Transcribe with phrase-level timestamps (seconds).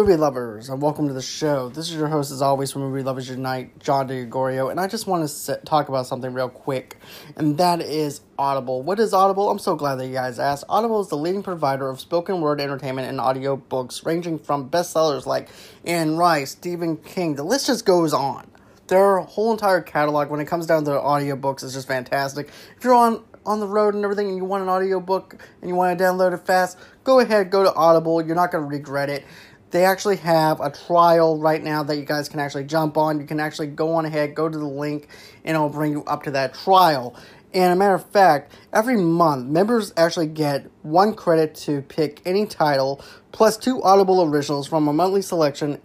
[0.00, 1.68] movie lovers, and welcome to the show.
[1.68, 5.06] This is your host, as always, from Movie Lovers Unite, John DeGorio, and I just
[5.06, 6.96] want to sit, talk about something real quick,
[7.36, 8.82] and that is Audible.
[8.82, 9.50] What is Audible?
[9.50, 10.64] I'm so glad that you guys asked.
[10.70, 15.26] Audible is the leading provider of spoken word entertainment and audio books, ranging from bestsellers
[15.26, 15.50] like
[15.84, 17.34] Anne Rice, Stephen King.
[17.34, 18.50] The list just goes on.
[18.86, 22.48] Their whole entire catalog, when it comes down to audiobooks, is just fantastic.
[22.78, 25.74] If you're on on the road and everything and you want an audiobook and you
[25.74, 28.24] want to download it fast, go ahead, go to Audible.
[28.24, 29.24] You're not going to regret it.
[29.70, 33.20] They actually have a trial right now that you guys can actually jump on.
[33.20, 35.08] You can actually go on ahead, go to the link,
[35.44, 37.14] and it'll bring you up to that trial.
[37.52, 42.46] And a matter of fact, every month, members actually get one credit to pick any
[42.46, 45.80] title, plus two Audible originals from a monthly selection,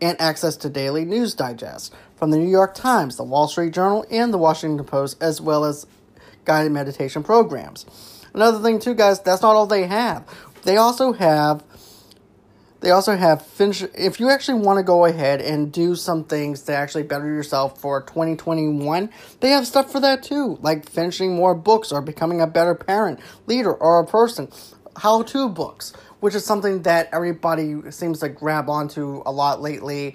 [0.00, 4.04] and access to daily news digests from the New York Times, the Wall Street Journal,
[4.10, 5.86] and the Washington Post, as well as
[6.44, 7.86] guided meditation programs.
[8.34, 10.26] Another thing, too, guys, that's not all they have.
[10.64, 11.62] They also have
[12.84, 13.82] they also have finish.
[13.94, 17.80] If you actually want to go ahead and do some things to actually better yourself
[17.80, 19.08] for 2021,
[19.40, 23.20] they have stuff for that too, like finishing more books or becoming a better parent,
[23.46, 24.52] leader, or a person.
[24.96, 30.14] How to books, which is something that everybody seems to grab onto a lot lately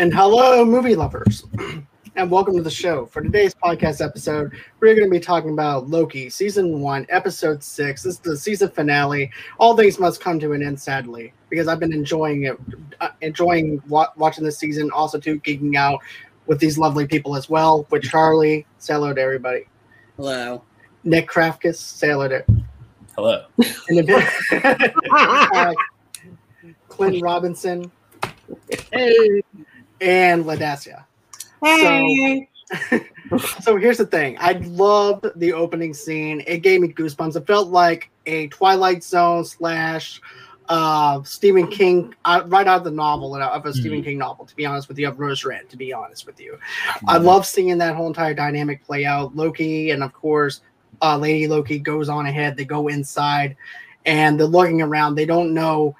[0.00, 1.44] And hello, movie lovers,
[2.16, 3.04] and welcome to the show.
[3.04, 4.50] For today's podcast episode,
[4.80, 8.04] we're going to be talking about Loki, season one, episode six.
[8.04, 9.30] This is the season finale.
[9.58, 12.56] All things must come to an end, sadly, because I've been enjoying it,
[13.02, 16.00] uh, enjoying wa- watching this season, also too geeking out
[16.46, 17.86] with these lovely people as well.
[17.90, 19.66] With Charlie, say hello to everybody.
[20.16, 20.62] Hello.
[21.04, 22.42] Nick Krafkus, say hello to.
[23.16, 23.44] Hello.
[23.90, 24.24] And then,
[25.12, 25.74] uh,
[26.88, 27.92] Clint Robinson.
[28.94, 29.42] Hey.
[30.00, 31.04] And Ladacia.
[31.62, 32.48] Hey.
[32.90, 33.00] So,
[33.60, 34.36] so here's the thing.
[34.40, 36.42] I loved the opening scene.
[36.46, 37.36] It gave me goosebumps.
[37.36, 40.20] It felt like a Twilight Zone slash
[40.68, 44.04] uh, Stephen King, uh, right out of the novel, uh, of a Stephen Mhm.
[44.04, 46.58] King novel, to be honest with you, of Rose Red, to be honest with you.
[47.08, 49.34] I love seeing that whole entire dynamic play out.
[49.34, 50.60] Loki, and of course,
[51.02, 52.56] uh, Lady Loki goes on ahead.
[52.56, 53.56] They go inside
[54.06, 55.16] and they're looking around.
[55.16, 55.96] They don't know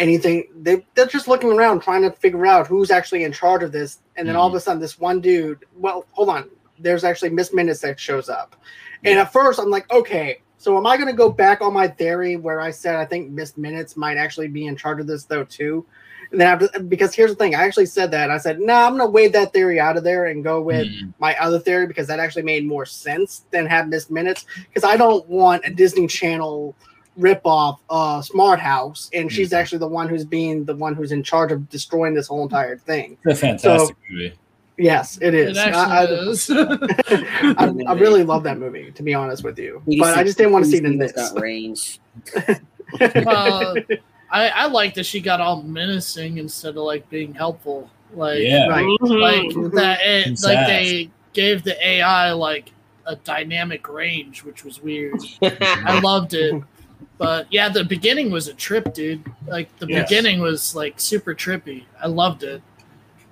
[0.00, 0.48] anything.
[0.62, 3.98] They, they're just looking around trying to figure out who's actually in charge of this.
[4.16, 6.50] And then all of a sudden, this one dude, well, hold on.
[6.78, 8.56] There's actually Miss Minutes that shows up.
[9.04, 11.86] And at first, I'm like, okay, so am I going to go back on my
[11.88, 15.24] theory where I said I think Miss Minutes might actually be in charge of this,
[15.24, 15.86] though, too?
[16.32, 18.30] And then after, because here's the thing, I actually said that.
[18.30, 20.60] I said, no, nah, I'm going to wave that theory out of there and go
[20.62, 21.12] with Mhm.
[21.18, 24.44] my other theory because that actually made more sense than have Miss Minutes.
[24.68, 26.74] Because I don't want a Disney Channel
[27.20, 29.56] ripoff uh Smart House, and she's Mhm.
[29.56, 32.76] actually the one who's being the one who's in charge of destroying this whole entire
[32.76, 33.16] thing.
[33.24, 34.32] It's a fantastic movie.
[34.78, 35.58] Yes, it is.
[35.58, 36.50] It I, I- is.
[36.54, 39.82] I, I really love that movie, to be honest with you.
[39.86, 41.12] He But I just didn't want to see it in this.
[41.36, 42.00] range.
[43.00, 43.74] Uh,
[44.32, 47.90] I, I like that she got all menacing instead of like being helpful.
[48.14, 48.68] Like, Yeah.
[48.68, 48.86] Right.
[49.02, 50.00] like that.
[50.02, 50.68] It, It's like sad.
[50.68, 52.72] they gave the AI like
[53.06, 55.20] a dynamic range, which was weird.
[55.42, 56.62] I loved it.
[57.18, 59.22] But yeah, the beginning was a trip, dude.
[59.46, 60.08] Like the Yes.
[60.08, 61.84] beginning was like super trippy.
[62.02, 62.62] I loved it.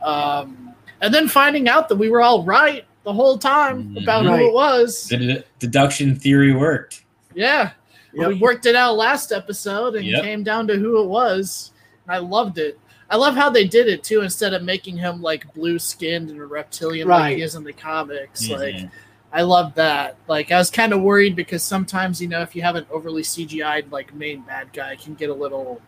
[0.02, 4.40] Um, and then finding out that we were all right the whole time about Right.
[4.40, 5.08] who it was.
[5.08, 7.04] The d- deduction theory worked.
[7.34, 7.70] Yeah.
[8.14, 8.28] Yep.
[8.28, 10.22] We worked it out last episode and Yep.
[10.22, 11.72] came down to who it was.
[12.06, 12.78] And I loved it.
[13.10, 16.38] I love how they did it too, instead of making him like blue skinned and
[16.38, 18.48] a reptilian like he is in the comics.
[18.50, 18.90] Like Mhm.
[19.32, 20.16] I love that.
[20.26, 23.22] Like I was kind of worried because sometimes, you know, if you have an overly
[23.22, 25.80] CGI'd like main bad guy, it can get a little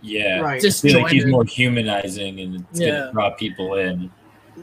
[0.00, 0.40] Yeah.
[0.40, 0.64] Right.
[0.64, 2.88] I feel like he's more humanizing and it's Yeah.
[2.90, 4.10] gonna draw people in.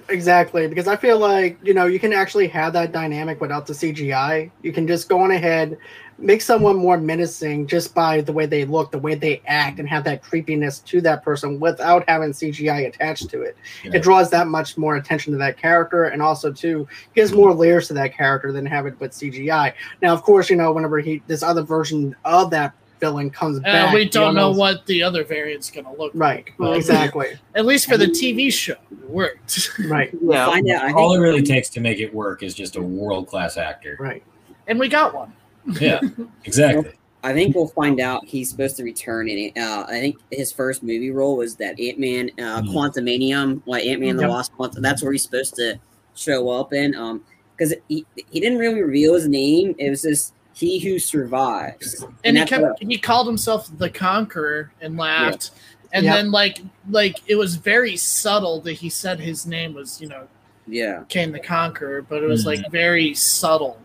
[0.07, 3.73] Exactly, because I feel like you know you can actually have that dynamic without the
[3.73, 4.51] CGI.
[4.61, 5.77] You can just go on ahead,
[6.21, 9.87] make someone more menacing just by the way they look, the way they act, and
[9.87, 13.55] have that creepiness to that person without having CGI attached to it.
[13.83, 13.91] Yeah.
[13.95, 17.87] It draws that much more attention to that character, and also too gives more layers
[17.87, 19.73] to that character than have it with CGI.
[20.01, 23.63] Now, of course, you know whenever he this other version of that villain comes And
[23.63, 26.53] back, we you don't know know- what the other variant's gonna look Right, like.
[26.57, 29.69] but exactly, At least for the TV show, it worked.
[29.87, 30.93] right, We'll find out.
[30.95, 33.95] All it really takes to make it work is just a world class actor.
[34.01, 34.21] right.
[34.67, 35.31] and we got one.
[35.79, 35.99] Yeah,
[36.45, 36.91] exactly.
[37.23, 39.57] I think we'll find out he's supposed to return in it.
[39.57, 42.69] Uh, I think his first movie role was that Ant Man, uh, Hmm.
[42.69, 44.29] Quantumania, like Ant Man the Yep.
[44.29, 44.53] Wasp.
[44.55, 45.77] Quantum, that's where he's supposed to
[46.15, 46.95] show up in.
[46.95, 47.21] Um,
[47.57, 49.75] because he he didn't really reveal his name.
[49.77, 52.05] It was just he who survives.
[52.23, 55.51] And he kept what- he called himself the Conqueror and laughed.
[55.91, 56.15] And Yep.
[56.15, 60.25] then like like it was very subtle that he said his name was, you know,
[60.67, 61.03] yeah.
[61.09, 62.47] Kang the Conqueror, but it was Mhm.
[62.47, 63.77] like very subtle.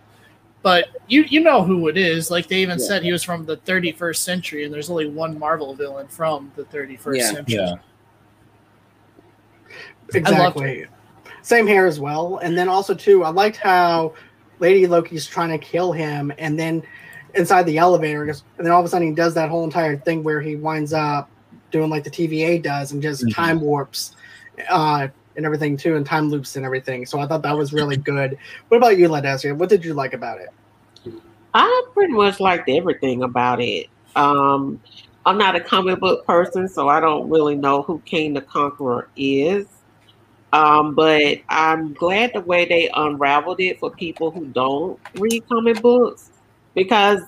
[0.65, 2.31] But you you know who it is.
[2.31, 2.87] Like they even Yeah.
[2.87, 6.65] said he was from the 31st century, and there's only one Marvel villain from the
[6.65, 7.31] 31st Yeah.
[7.33, 7.55] century.
[7.57, 7.75] Yeah.
[10.15, 10.87] Exactly.
[11.43, 12.39] Same here as well.
[12.39, 14.15] And then also too, I liked how
[14.59, 16.83] Lady Loki's trying to kill him, and then
[17.35, 20.23] inside the elevator, and then all of a sudden he does that whole entire thing
[20.25, 21.29] where he winds up
[21.73, 23.35] doing like the TVA does and just Mhm.
[23.35, 24.17] time warps,
[24.71, 27.07] uh, and everything too, and time loops and everything.
[27.07, 28.39] So I thought that was really good.
[28.69, 29.57] What about you, Ladessia?
[29.57, 30.49] What did you like about it?
[31.55, 33.89] I pretty much liked everything about it.
[34.17, 34.81] Um,
[35.27, 39.09] I'm not a comic book person, so I don't really know who King the Conqueror
[39.17, 39.67] is.
[40.53, 45.83] Um, but I'm glad the way they unraveled it for people who don't read comic
[45.83, 46.31] books,
[46.75, 47.23] because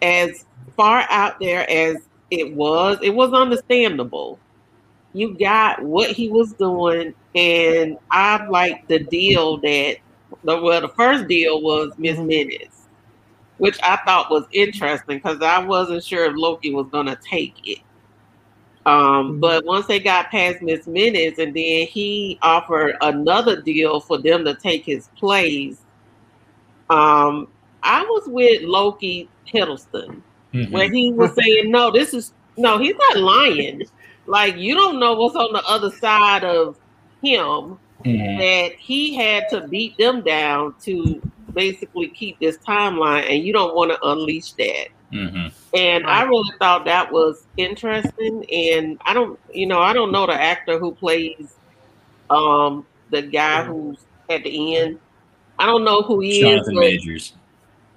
[0.00, 0.44] as
[0.76, 1.96] far out there as
[2.30, 4.38] it was, it was understandable.
[5.12, 9.96] You got what he was doing, and I liked the deal that
[10.44, 12.78] the well, the first deal was Miss Minutes
[13.58, 17.54] which I thought was interesting because I wasn't sure if Loki was going to take
[17.66, 17.78] it.
[18.86, 24.16] Um, but once they got past Miss Minutes, and then he offered another deal for
[24.16, 25.80] them to take his place.
[26.88, 27.48] Um,
[27.82, 30.22] I was with Loki Hiddleston
[30.54, 30.70] Mhm.
[30.70, 33.82] where he was saying, "No, this is no, he's not lying.
[34.26, 36.76] Like you don't know what's on the other side of
[37.22, 38.38] him." Mhm.
[38.38, 41.20] that he had to beat them down to
[41.52, 44.88] basically keep this timeline, and you don't want to unleash that.
[45.12, 45.52] Mhm.
[45.74, 48.44] And I really thought that was interesting.
[48.50, 51.54] And I don't, you know, I don't know the actor who plays
[52.30, 53.98] um the guy who's
[54.30, 54.98] at the end.
[55.58, 56.74] I don't know who he Jonathan is.
[56.74, 57.32] Jonathan Majors.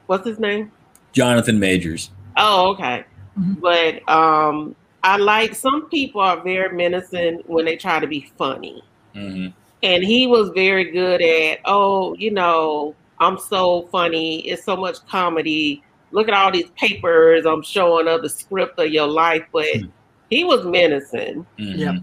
[0.07, 0.71] What's his name?
[1.13, 2.09] Jonathan Majors.
[2.37, 3.05] Oh, okay.
[3.37, 3.61] Mhm.
[3.61, 8.83] But um I like some people are very menacing when they try to be funny.
[9.13, 9.47] Hmm
[9.83, 14.39] and he was very good at oh you know i'm so funny.
[14.47, 15.83] It's so much comedy.
[16.11, 17.45] Look at all these papers.
[17.45, 19.43] I'm showing of the script of your life.
[19.53, 19.87] But Hmm.
[20.29, 21.45] he was menacing.
[21.57, 21.95] Hmm Yep.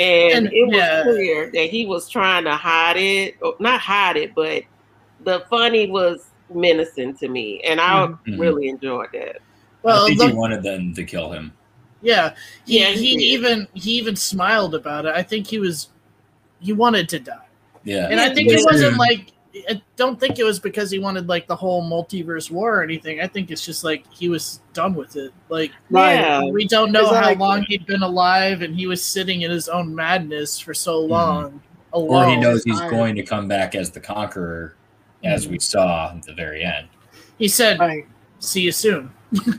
[0.00, 1.02] and, And, it was yeah.
[1.02, 3.36] clear that he was trying to hide it.
[3.42, 4.62] Or not hide it but
[5.24, 7.60] the funny was menacing to me.
[7.66, 8.38] And i Mhm.
[8.38, 9.40] really enjoyed that.
[9.82, 11.52] Well, I think look, he wanted them to kill him.
[12.00, 12.34] yeah,
[12.66, 15.14] he, Yeah, he he even he even smiled about it.
[15.14, 15.88] I think he was
[16.62, 17.46] he wanted to die,
[17.84, 18.08] Yeah.
[18.08, 19.32] and I think it wasn't like
[19.68, 23.20] I don't think it was because he wanted like the whole multiverse war or anything.
[23.20, 25.30] I think it's just like he was done with it.
[25.50, 27.36] Like yeah we don't know how Exactly.
[27.46, 31.60] long he'd been alive, and he was sitting in his own madness for so long.
[31.92, 32.28] or Alone.
[32.30, 34.74] he knows he's going to come back as the conqueror,
[35.24, 36.88] as we saw at the very end.
[37.36, 38.06] He said, Right.
[38.38, 39.10] "See you soon."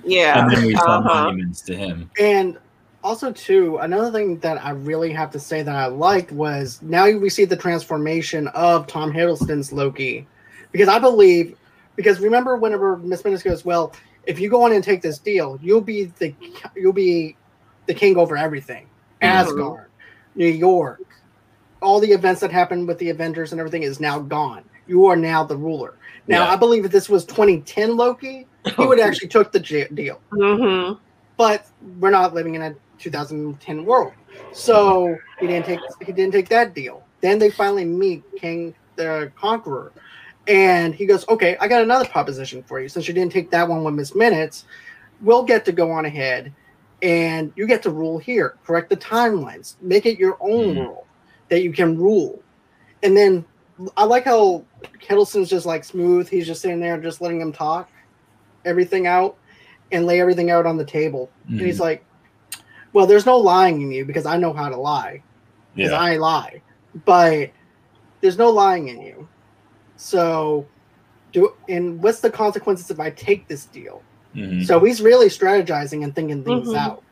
[0.03, 1.13] yeah And then we saw uh-huh.
[1.25, 2.09] monuments to him.
[2.19, 2.57] And
[3.03, 7.09] also, too, another thing that I really have to say that I liked was now
[7.09, 10.25] we see the transformation of Tom Hiddleston's Loki,
[10.71, 11.57] because I believe,
[11.95, 13.93] because remember whenever Miss Minutes goes, well,
[14.25, 16.33] if you go on and take this deal, you'll be the
[16.75, 17.35] you'll be
[17.87, 18.87] the king over everything,
[19.21, 19.89] Asgard,
[20.35, 21.01] New York,
[21.81, 24.63] all the events that happened with the Avengers and everything is now gone.
[24.87, 25.95] You are now the ruler.
[26.27, 26.51] Now, Yeah.
[26.51, 30.93] I believe if this was 2010 Loki, he would actually took the j- deal hmm
[31.37, 31.65] but
[31.99, 34.13] we're not living in a 2010 world.
[34.51, 37.05] So he didn't take he didn't take that deal.
[37.21, 39.93] Then they finally meet King the Conqueror,
[40.47, 42.89] and he goes, "Okay, I got another proposition for you.
[42.89, 44.65] Since you didn't take that one with Miss Minutes,
[45.21, 46.53] we'll get to go on ahead,
[47.01, 48.57] and you get to rule here.
[48.65, 49.75] Correct the timelines.
[49.81, 50.75] Make it your own Mhm.
[50.75, 51.05] world
[51.49, 52.43] that you can rule."
[53.01, 53.45] And then
[53.97, 54.65] I like how
[55.07, 56.29] Hiddleston's just like smooth.
[56.29, 57.89] He's just sitting there, just letting him talk
[58.65, 59.37] everything out
[59.91, 61.31] and lay everything out on the table.
[61.49, 61.65] And Mhm.
[61.65, 62.05] he's like,
[62.93, 65.21] Well, there's no lying in you because I know how to lie.
[65.75, 65.99] Because Yeah.
[65.99, 66.61] I lie.
[67.05, 67.49] But
[68.21, 69.27] there's no lying in you.
[69.97, 70.65] So
[71.31, 74.01] do and what's the consequences if I take this deal?
[74.35, 74.65] Mhm.
[74.65, 76.77] So he's really strategizing and thinking things Mhm.
[76.77, 77.03] out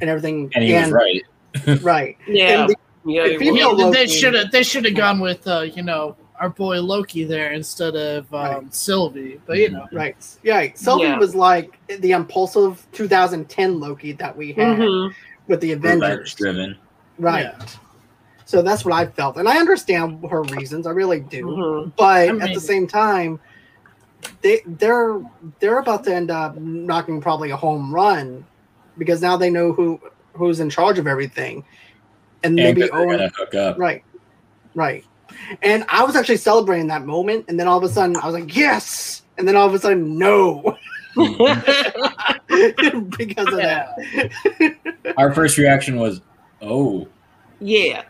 [0.00, 0.50] and everything.
[0.54, 1.22] and he was right.
[1.82, 2.16] Right.
[2.26, 3.28] Yeah, And the- yeah.
[3.28, 3.78] the female.
[3.78, 7.22] Yeah, they should have they should have gone with uh, you know our boy Loki
[7.22, 8.74] there instead of um, Right.
[8.74, 9.40] Sylvie.
[9.46, 10.16] But you know, Right.
[10.42, 10.66] Yeah.
[10.74, 11.18] Sylvie Yeah.
[11.18, 15.12] was like the impulsive 2010 Loki that we had Mhm.
[15.46, 16.34] with the Revenge Avengers.
[16.34, 16.76] driven.
[17.18, 17.44] Right.
[17.44, 17.64] Yeah.
[18.44, 19.36] So that's what I felt.
[19.36, 20.86] And I understand her reasons.
[20.88, 21.46] I really do.
[21.46, 21.92] Mhm.
[21.96, 23.38] But I at the same time,
[24.42, 25.20] they they're
[25.60, 28.44] they're about to end up knocking probably a home run
[28.98, 30.00] because now they know who
[30.32, 31.64] who's in charge of everything.
[32.42, 33.78] And And maybe that Owen hook up.
[33.78, 34.02] Right.
[34.74, 35.04] Right.
[35.62, 38.34] And I was actually celebrating that moment, and then all of a sudden I was
[38.34, 39.22] like, yes!
[39.38, 40.76] And then all of a sudden, no.
[41.16, 41.48] because
[43.46, 43.94] of that.
[45.16, 46.22] Our first reaction was,
[46.62, 47.06] "Oh,
[47.60, 48.04] yeah,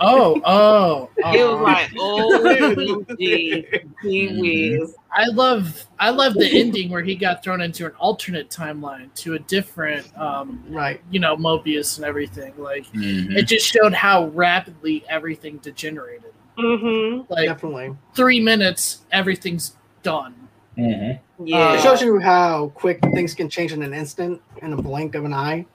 [0.00, 1.56] Oh, oh, it oh.
[1.56, 3.66] was like, oh, gee,
[4.02, 4.86] gee.
[5.12, 9.34] I love I love the ending where he got thrown into an alternate timeline to
[9.34, 11.00] a different um right.
[11.10, 12.52] you know Mobius and everything.
[12.58, 13.36] Like mhm.
[13.36, 16.33] it just showed how rapidly everything degenerated.
[16.58, 17.32] Mm-hmm.
[17.32, 17.96] Like Definitely.
[18.14, 20.34] three minutes, everything's done.
[20.78, 21.18] Mhm.
[21.44, 21.74] Yeah.
[21.74, 25.24] It shows you how quick things can change in an instant, in a blink of
[25.24, 25.66] an eye,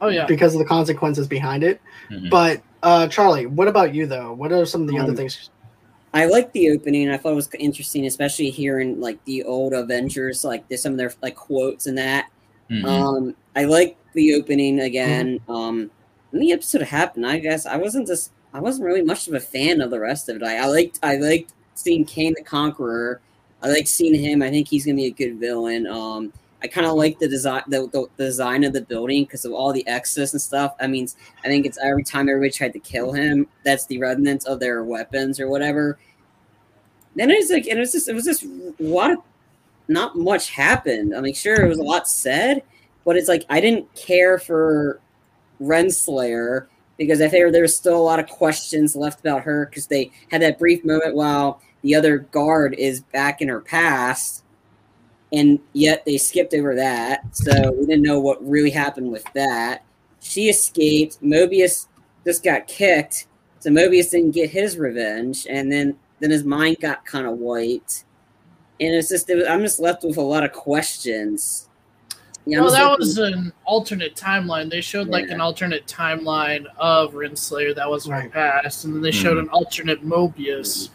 [0.00, 0.26] Oh yeah.
[0.26, 1.80] because of the consequences behind it.
[2.10, 2.30] Mhm.
[2.30, 4.32] But uh Charlie, what about you though?
[4.32, 5.50] What are some of the other Um, things?
[6.14, 7.10] I liked the opening.
[7.10, 10.98] I thought it was interesting, especially hearing like the old Avengers, like there's some of
[10.98, 12.26] their like quotes and that.
[12.70, 12.84] Mhm.
[12.84, 15.40] Um, I like the opening again.
[15.48, 15.90] Um,
[16.30, 19.40] when the episode happened, I guess I wasn't just I wasn't really much of a
[19.40, 20.42] fan of the rest of it.
[20.42, 23.20] I, I liked I liked seeing Kang the Conqueror.
[23.62, 24.40] I liked seeing him.
[24.40, 25.86] I think he's gonna be a good villain.
[25.86, 26.32] Um,
[26.62, 29.52] I kind of like the design the, the, the design of the building because of
[29.52, 30.74] all the excess and stuff.
[30.80, 31.06] I mean,
[31.44, 34.82] I think it's every time everybody tried to kill him, that's the remnants of their
[34.84, 35.98] weapons or whatever.
[37.14, 39.18] Then it's like, and it was just, it was just a lot of,
[39.88, 41.14] not much happened.
[41.14, 42.62] I mean, sure, it was a lot said,
[43.04, 44.98] but it's like I didn't care for
[45.60, 50.10] Renslayer because I think there's still a lot of questions left about her because they
[50.30, 54.44] had that brief moment while the other guard is back in her past,
[55.32, 59.84] and yet they skipped over that, so we didn't know what really happened with that.
[60.20, 61.22] She escaped.
[61.22, 61.86] Mobius
[62.24, 63.26] just got kicked,
[63.60, 68.04] so Mobius didn't get his revenge, and then then his mind got kind of white,
[68.80, 71.65] and it's just it was, I'm just left with a lot of questions.
[72.48, 74.70] Yeah, well, that was an alternate timeline.
[74.70, 78.32] They showed like an alternate timeline of Renslayer that was her Right.
[78.32, 80.90] past, and then they showed an alternate Mobius.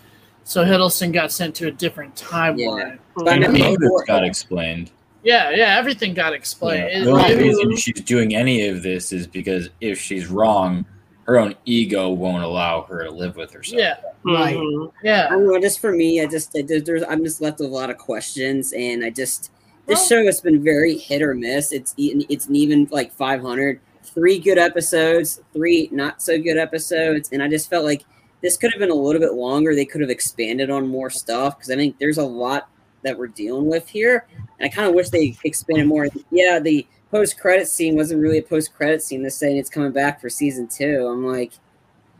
[0.45, 2.99] So Hiddleston got sent to a different timeline.
[3.15, 4.91] But I And her mean, motives got explained.
[5.23, 6.89] Yeah, yeah, everything got explained.
[6.89, 7.01] Yeah.
[7.01, 10.85] It- The only it- reason she's doing any of this is because if she's wrong,
[11.27, 13.77] her own ego won't allow her to live with herself.
[13.79, 14.55] yeah, Right.
[14.57, 14.87] Mhm.
[14.87, 15.29] I yeah.
[15.29, 15.59] don't know.
[15.59, 17.97] Just for me, I just I, there- there's I'm just left with a lot of
[17.97, 19.51] questions, and I just
[19.91, 21.71] this show has been very hit or miss.
[21.71, 27.43] It's it's an even like 500, three good episodes, three not so good episodes, and
[27.43, 28.03] I just felt like
[28.41, 29.75] this could have been a little bit longer.
[29.75, 32.69] They could have expanded on more stuff because I think there's a lot
[33.03, 34.25] that we're dealing with here,
[34.59, 36.07] and I kind of wish they expanded more.
[36.31, 39.21] Yeah, the post credit scene wasn't really a post credit scene.
[39.21, 41.07] They're saying it's coming back for season two.
[41.07, 41.51] I'm like,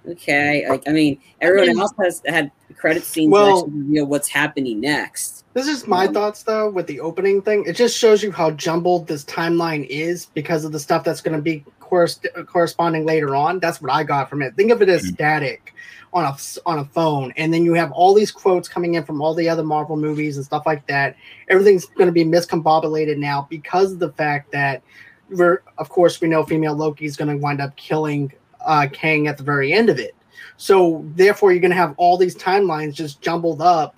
[0.10, 4.06] okay, like I mean, everyone mean- else has had credit scenes Well- that actually reveal
[4.06, 5.46] what's happening next.
[5.54, 7.66] This is my Um, thoughts though with the opening thing.
[7.68, 11.36] It just shows you how jumbled this timeline is because of the stuff that's going
[11.36, 13.60] to be corres- corresponding later on.
[13.60, 14.56] That's what I got from it.
[14.56, 15.14] Think of it as Mhm.
[15.14, 15.74] static
[16.14, 19.22] on a on a phone, and then you have all these quotes coming in from
[19.22, 21.16] all the other Marvel movies and stuff like that.
[21.50, 24.82] Everything's going to be miscombobulated now because of the fact that
[25.30, 28.32] we're, of course, we know female Loki is going to wind up killing
[28.66, 30.16] uh, Kang at the very end of it.
[30.58, 33.96] So therefore, you're going to have all these timelines just jumbled up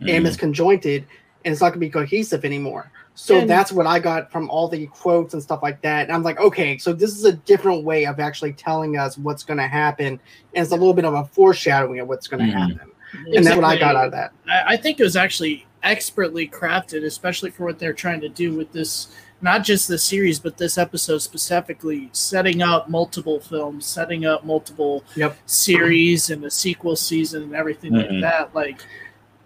[0.00, 0.26] and Mhm.
[0.26, 1.06] it's conjointed
[1.44, 2.90] and it's not going to be cohesive anymore.
[3.14, 6.06] So And- that's what I got from all the quotes and stuff like that.
[6.06, 9.42] And I'm like, okay, so this is a different way of actually telling us what's
[9.42, 10.06] going to happen.
[10.54, 12.58] And it's a little bit of a foreshadowing of what's going to Mhm.
[12.58, 12.90] happen.
[13.34, 14.32] And that's what I got out of that.
[14.48, 18.54] I, I think it was actually expertly crafted, especially for what they're trying to do
[18.54, 19.08] with this,
[19.42, 25.04] not just this series, but this episode specifically, setting up multiple films, setting up multiple
[25.16, 25.36] Yep.
[25.46, 28.10] series and a sequel season and everything Mhm.
[28.10, 28.54] like that.
[28.54, 28.80] Like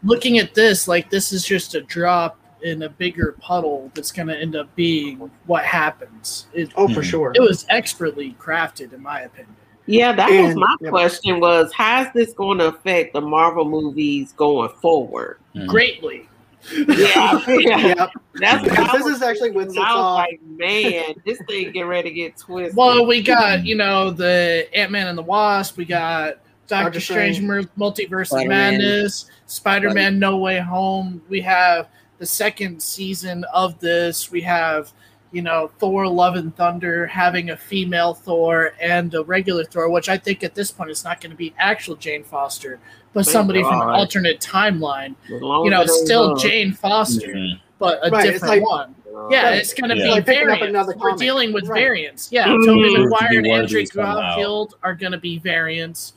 [0.02, 4.28] looking at this, like this is just a drop in a bigger puddle that's going
[4.28, 6.46] to end up being what happens.
[6.54, 7.04] It, Oh, for Mhm.
[7.04, 7.32] sure.
[7.34, 9.54] it was expertly crafted, in my opinion.
[9.86, 10.90] Yeah, that was my yep.
[10.90, 15.36] question was how's this going to affect the Marvel movies going forward?
[15.54, 15.66] Mhm.
[15.66, 16.26] Greatly.
[16.72, 18.06] Yeah, yeah.
[18.34, 19.82] That's what Because I this is actually what thinking.
[19.82, 20.18] sets I was off.
[20.18, 22.76] like, man, this thing get ready to get twisted.
[22.76, 25.76] Well, we got you know the Ant Man and the Wasp.
[25.76, 27.66] We got Doctor Doctor Strange, Strange.
[27.78, 28.72] Multiverse of Spider-Man.
[28.78, 31.22] Madness, Spider Man No Way Home.
[31.28, 34.30] We have the the second season of this.
[34.30, 34.90] We have,
[35.34, 40.08] you know, Thor: Love and Thunder having a female Thor and a regular Thor, which
[40.08, 42.78] I think at this point is not going to be actual Jane Foster,
[43.12, 45.14] but Thank somebody from an alternate timeline.
[45.28, 46.40] You know, still love.
[46.40, 47.60] Jane Foster, Mhm.
[47.78, 48.94] but a Right, different like- one.
[49.30, 49.58] Yeah, Right.
[49.58, 50.04] it's going to Yeah.
[50.04, 50.68] be Like picking up variants.
[50.70, 51.80] another We're dealing with Right.
[51.82, 52.28] variants.
[52.32, 52.64] Yeah, Mhm.
[52.64, 53.84] Tobey Proved to Maguire be and Andrew.
[53.86, 56.14] Garfield are going to be variants.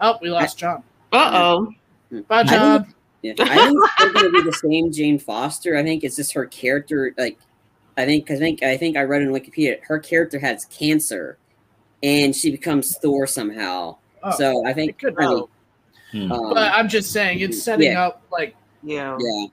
[0.00, 0.82] Oh, we lost John.
[1.12, 1.72] Uh oh.
[2.26, 2.94] Bye, I John.
[3.22, 5.76] yeah, I think it's going to be the same Jane Foster.
[5.76, 7.14] I think it's just her character.
[7.18, 7.36] Like,
[7.98, 11.36] I think, I think, I think I read in Wikipedia, her character has cancer,
[12.02, 13.96] and she becomes Thor somehow.
[14.22, 15.44] Oh, so I think, it could I mean,
[16.12, 16.32] Hmm.
[16.32, 18.06] um, But I'm just saying, it's setting Yeah.
[18.06, 19.18] up like Yeah.
[19.20, 19.46] yeah,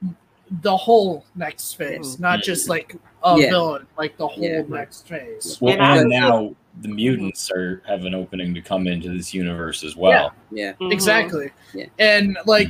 [0.61, 2.19] the whole next phase, Mhm.
[2.19, 3.49] not just like a Yeah.
[3.49, 4.61] villain, like the whole Yeah.
[4.69, 5.57] next phase.
[5.59, 9.83] Well, And and now the mutants are have an opening to come into this universe
[9.83, 10.33] as well.
[10.51, 10.93] yeah, Mhm.
[10.93, 11.49] Exactly.
[11.73, 11.87] Yeah.
[11.97, 12.69] And like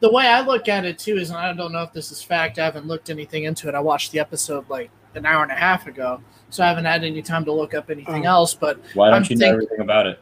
[0.00, 2.22] the way I look at it too is, and I don't know if this is
[2.22, 2.58] fact.
[2.58, 3.74] I haven't looked anything into it.
[3.74, 6.20] I watched the episode like an hour and a half ago,
[6.50, 8.30] so I haven't had any time to look up anything Oh.
[8.30, 8.54] else.
[8.54, 10.20] But Why don't I'm you know think- everything about it?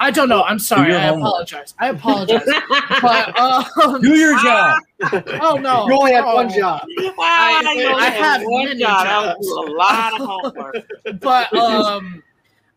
[0.00, 0.42] I don't know.
[0.42, 0.92] I'm sorry.
[0.94, 1.72] I apologize.
[1.78, 2.42] I apologize.
[3.00, 4.82] but um, Do your job.
[5.40, 6.34] oh no, You only had Oh.
[6.34, 6.82] one job.
[7.20, 9.04] I- you I had have one many job.
[9.06, 9.38] That jobs.
[9.40, 10.86] was a lot of homework.
[11.20, 12.22] but um,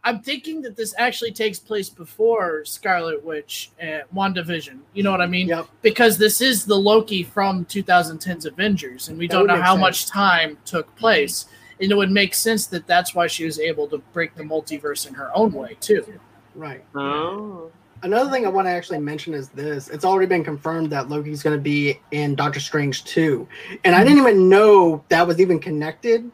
[0.08, 4.80] I'm thinking that this actually takes place before Scarlet Witch and WandaVision.
[4.94, 5.50] You know what I mean?
[5.50, 5.68] Yep.
[5.82, 9.82] Because this is the Loki from 2010's Avengers, and we That don't know how sense.
[9.82, 11.48] much time took place.
[11.82, 15.10] And it would make sense that that's why she was able to break the multiverse
[15.10, 16.06] in her own way too.
[16.56, 16.86] Right.
[16.96, 17.70] Oh.
[18.02, 19.90] Another thing I want to actually mention is this.
[19.90, 23.46] It's already been confirmed that Loki's going to be in Doctor Strange 2.
[23.84, 26.32] And I didn't even know that was even connected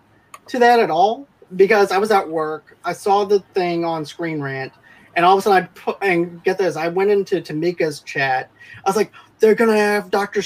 [0.47, 2.77] to that at all because I was at work.
[2.83, 4.73] I saw the thing on Screen Rant.
[5.15, 8.49] And all of a sudden, I put, and get this, I went into Tamika's chat.
[8.83, 10.41] I was like, they're to have Doctor,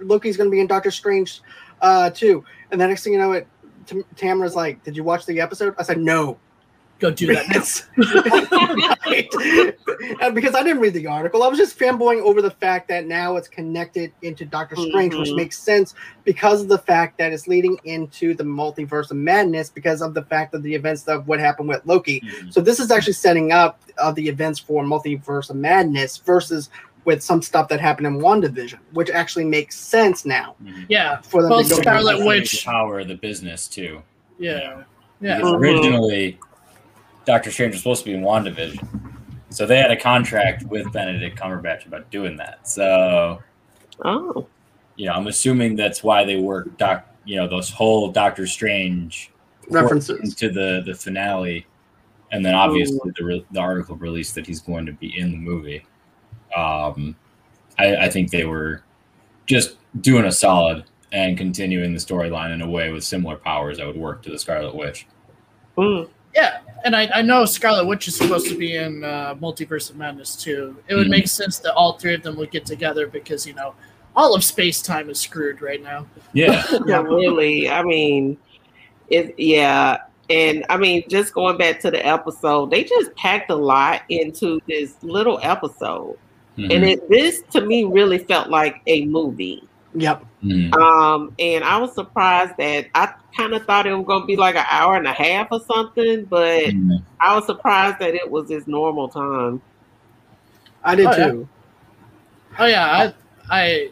[0.00, 1.42] Loki's to be in Doctor Strange
[1.82, 2.42] uh, 2.
[2.70, 3.46] And the next thing you know, it,
[3.86, 5.74] Tam- Tamara's like, did you watch the episode?
[5.78, 6.38] I said, no.
[6.98, 7.62] Go do that now.
[9.06, 9.28] Right.
[10.34, 11.42] Because I didn't read the article.
[11.42, 15.30] I was just fanboying over the fact that now it's connected into Doctor Strange, which
[15.30, 15.36] Mhm.
[15.36, 20.02] makes sense because of the fact that it's leading into the multiverse of madness because
[20.02, 22.20] of the fact of the events of what happened with Loki.
[22.20, 22.52] Mhm.
[22.52, 26.70] So this is actually setting up uh, the events for multiverse of madness versus
[27.04, 30.86] with some stuff that happened in WandaVision, which actually makes sense now Mhm.
[30.88, 34.02] Yeah, for them Well, to go Scarlet Witch- the power of the business too.
[34.38, 34.82] yeah,
[35.20, 35.38] yeah.
[35.38, 35.58] Because Mhm.
[35.58, 36.38] originally,
[37.28, 38.88] Doctor Strange was supposed to be in WandaVision.
[39.50, 42.66] So they had a contract with Benedict Cumberbatch about doing that.
[42.66, 43.42] So,
[44.02, 44.46] Oh.
[44.96, 49.30] you know, I'm assuming that's why they worked doc you know, those whole Doctor Strange
[49.68, 50.18] references.
[50.20, 51.66] into the the finale.
[52.32, 55.36] And then obviously the, re- the article released that he's going to be in the
[55.36, 55.84] movie.
[56.56, 57.14] Um,
[57.78, 58.82] I, I think they were
[59.44, 63.86] just doing a solid and continuing the storyline in a way with similar powers that
[63.86, 65.06] would work to the Scarlet Witch.
[65.76, 66.08] Mm.
[66.38, 69.96] Yeah, and I, I know Scarlet Witch is supposed to be in uh, Multiverse of
[69.96, 70.76] Madness too.
[70.86, 71.10] It would Mhm.
[71.10, 73.74] make sense that all three of them would get together because you know
[74.14, 76.06] all of space time is screwed right now.
[76.32, 76.64] Yeah.
[76.86, 77.68] Yeah, really.
[77.68, 78.36] I mean,
[79.08, 79.34] it.
[79.38, 79.98] Yeah,
[80.30, 84.60] and I mean, just going back to the episode, they just packed a lot into
[84.68, 86.16] this little episode,
[86.56, 86.72] Mhm.
[86.74, 89.64] and it this to me really felt like a movie.
[89.94, 90.24] Yep.
[90.44, 90.74] Mhm.
[90.74, 94.36] Um, and I was surprised that I kind of thought it was going to be
[94.36, 97.02] like an hour and a half or something, but Mhm.
[97.20, 99.62] I was surprised that it was its normal time.
[100.84, 101.30] I did Oh, yeah.
[101.30, 101.48] too.
[102.58, 103.12] Oh yeah,
[103.50, 103.90] I I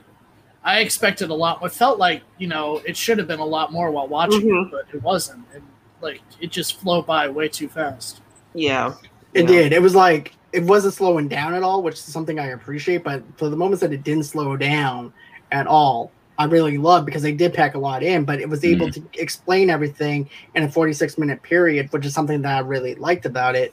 [0.64, 1.62] I expected a lot.
[1.64, 4.66] It felt like you know it should have been a lot more while watching Mhm.
[4.66, 5.44] it, but it wasn't.
[5.54, 5.62] And
[6.02, 8.20] like it just flowed by way too fast.
[8.54, 8.92] Yeah,
[9.34, 9.46] It Yeah.
[9.46, 9.72] did.
[9.72, 13.04] It was like it wasn't slowing down at all, which is something I appreciate.
[13.04, 15.12] But for the moments that it didn't slow down
[15.52, 18.64] at all, I really loved because they did pack a lot in, but it was
[18.64, 22.94] able to explain everything in a 46 minute period, which is something that I really
[22.94, 23.72] liked about it.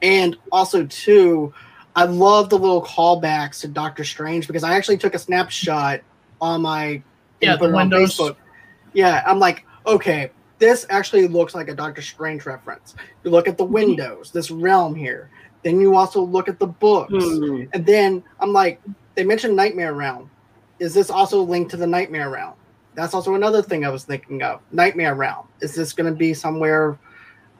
[0.00, 1.52] And also, too,
[1.94, 6.00] I love the little callbacks to Doctor Strange because I actually took a snapshot
[6.40, 7.02] on my
[7.40, 8.16] Yeah, the windows.
[8.16, 8.36] Facebook.
[8.94, 12.94] Yeah, I'm like, okay, this actually looks like a Doctor Strange reference.
[13.24, 15.30] You look at the windows, this realm here.
[15.62, 17.12] Then you also look at the books.
[17.12, 17.64] Hmm.
[17.72, 18.80] And then I'm like,
[19.14, 20.30] they mentioned Nightmare Realm.
[20.78, 22.54] Is this also linked to the Nightmare Realm?
[22.94, 24.60] That's also another thing I was thinking of.
[24.72, 25.46] Nightmare Realm.
[25.60, 26.98] Is this going to be somewhere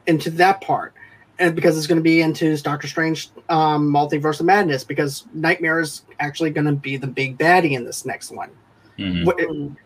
[0.07, 0.95] into that part?
[1.39, 5.79] And because it's going to be into Doctor Strange um, Multiverse of Madness, because Nightmare
[5.79, 8.51] is actually going to be the big baddie in this next one
[8.99, 9.77] Mhm.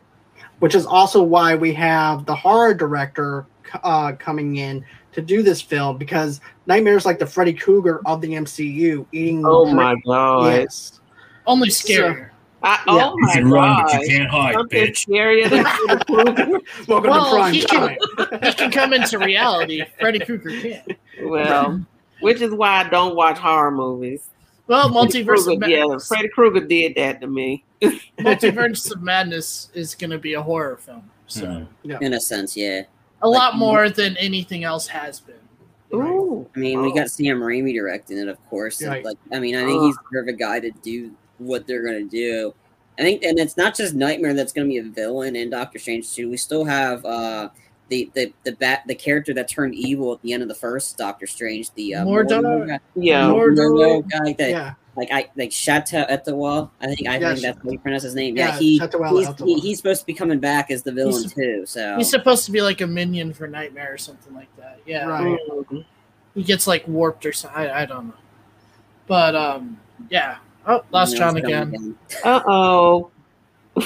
[0.58, 3.46] Which is also why we have the horror director
[3.82, 8.20] uh, coming in to do this film because Nightmare is like the Freddy Krueger of
[8.20, 9.42] the MCU, eating.
[9.44, 10.52] Oh my god!
[10.52, 11.00] Yes,
[11.46, 12.30] Only scarier.
[12.64, 13.10] I, Yeah.
[13.10, 14.00] Oh my You run, but god!
[14.02, 15.06] you can't hide, Something bitch.
[15.08, 15.64] scarier than
[16.06, 16.60] Freddy Krueger.
[16.88, 17.96] Welcome Well, to prime he can-
[18.42, 19.82] He can come into reality.
[19.98, 20.92] Freddy Krueger can't.
[21.22, 21.84] Well,
[22.20, 24.28] which is why I don't watch horror movies.
[24.68, 27.64] Well, multiverse of, Krueger, yeah, Madness, Freddy Krueger did that to me.
[28.20, 31.10] multiverse of Madness is going to be a horror film.
[31.26, 32.00] So Mhm.
[32.02, 32.82] in a sense, yeah.
[33.22, 35.36] a lot more than anything else has been.
[35.94, 36.94] Ooh, I mean, we Oh.
[36.94, 38.80] got Sam Raimi directing it, of course.
[38.80, 39.86] and, Like, I mean, I think Ugh.
[39.86, 41.12] he's the perfect guy to do
[41.44, 42.54] what they're gonna do.
[42.98, 46.12] I think, and it's not just Nightmare that's gonna be a villain in Doctor Strange
[46.12, 46.28] too.
[46.30, 47.48] We still have uh
[47.88, 50.96] the the the bat the character that turned evil at the end of the first
[50.98, 51.70] Doctor Strange.
[51.74, 52.40] The uh, Mordo?
[52.42, 53.26] Mordo guy- yeah.
[53.28, 56.70] Lord- Mordo guy that Yeah, like I like Shata Etawa.
[56.80, 58.36] I think I Yeah, think that's how you pronounce his name.
[58.36, 61.32] Yeah, Yeah, he, he's, he he's supposed to be coming back as the villain He's-
[61.34, 61.64] too.
[61.66, 64.80] So He's supposed to be like a minion for Nightmare or something like that.
[64.86, 65.38] Yeah, Right.
[66.34, 67.58] He gets like warped or something.
[67.58, 68.14] I, I don't know,
[69.06, 69.78] but um,
[70.08, 70.36] yeah.
[70.66, 71.98] Oh, lost you John he's coming again.
[72.24, 73.10] Uh oh.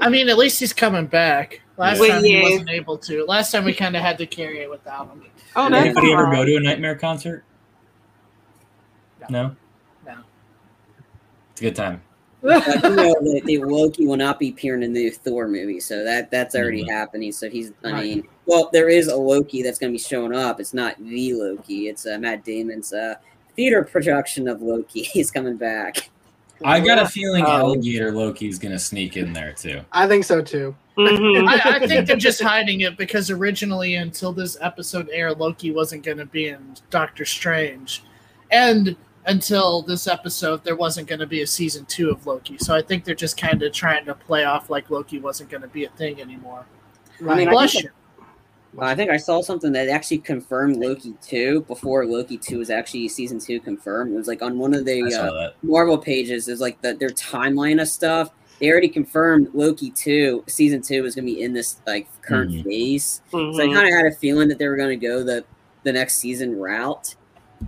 [0.00, 1.60] I mean, at least he's coming back.
[1.76, 3.24] Last Well, time he wasn't able to.
[3.26, 5.22] Last time we kind of had to carry it without him.
[5.56, 7.44] Oh, Did Anybody ever go to a Nightmare concert?
[9.28, 9.54] No.
[10.06, 10.14] No.
[11.52, 12.02] It's a good time.
[12.42, 15.78] But you know that the Loki will not be appearing in the new Thor movie,
[15.78, 16.90] so that that's already Mhm.
[16.90, 17.32] happening.
[17.32, 20.58] So he's, I mean, well, there is a Loki that's going to be showing up.
[20.58, 21.88] It's not the Loki.
[21.88, 23.16] It's uh, Matt Damon's uh,
[23.56, 25.02] theater production of Loki.
[25.12, 26.10] He's coming back.
[26.62, 29.80] I got a feeling Um, Alligator Loki's gonna sneak in there too.
[29.92, 30.74] I think so too.
[30.98, 31.48] Mhm.
[31.48, 36.04] I, I think they're just hiding it because originally, until this episode aired, Loki wasn't
[36.04, 38.02] going to be in Doctor Strange,
[38.50, 38.94] and
[39.26, 42.58] until this episode, there wasn't going to be a season two of Loki.
[42.58, 45.62] So I think they're just kind of trying to play off like Loki wasn't going
[45.62, 46.66] to be a thing anymore.
[47.20, 47.38] Right.
[47.38, 47.90] mean, Bless think you.
[48.78, 53.08] I think I saw something that actually confirmed Loki two before Loki two was actually
[53.08, 54.12] season two confirmed.
[54.14, 55.50] It was like on one of the uh.
[55.62, 56.46] Marvel pages.
[56.46, 58.30] There's like the, their timeline of stuff.
[58.60, 62.50] They already confirmed Loki two season two was going to be in this like current
[62.52, 62.64] Mhm.
[62.64, 63.22] phase.
[63.30, 63.74] So I Mhm.
[63.74, 65.44] kind of had a feeling that they were going to go the
[65.82, 67.16] the next season route,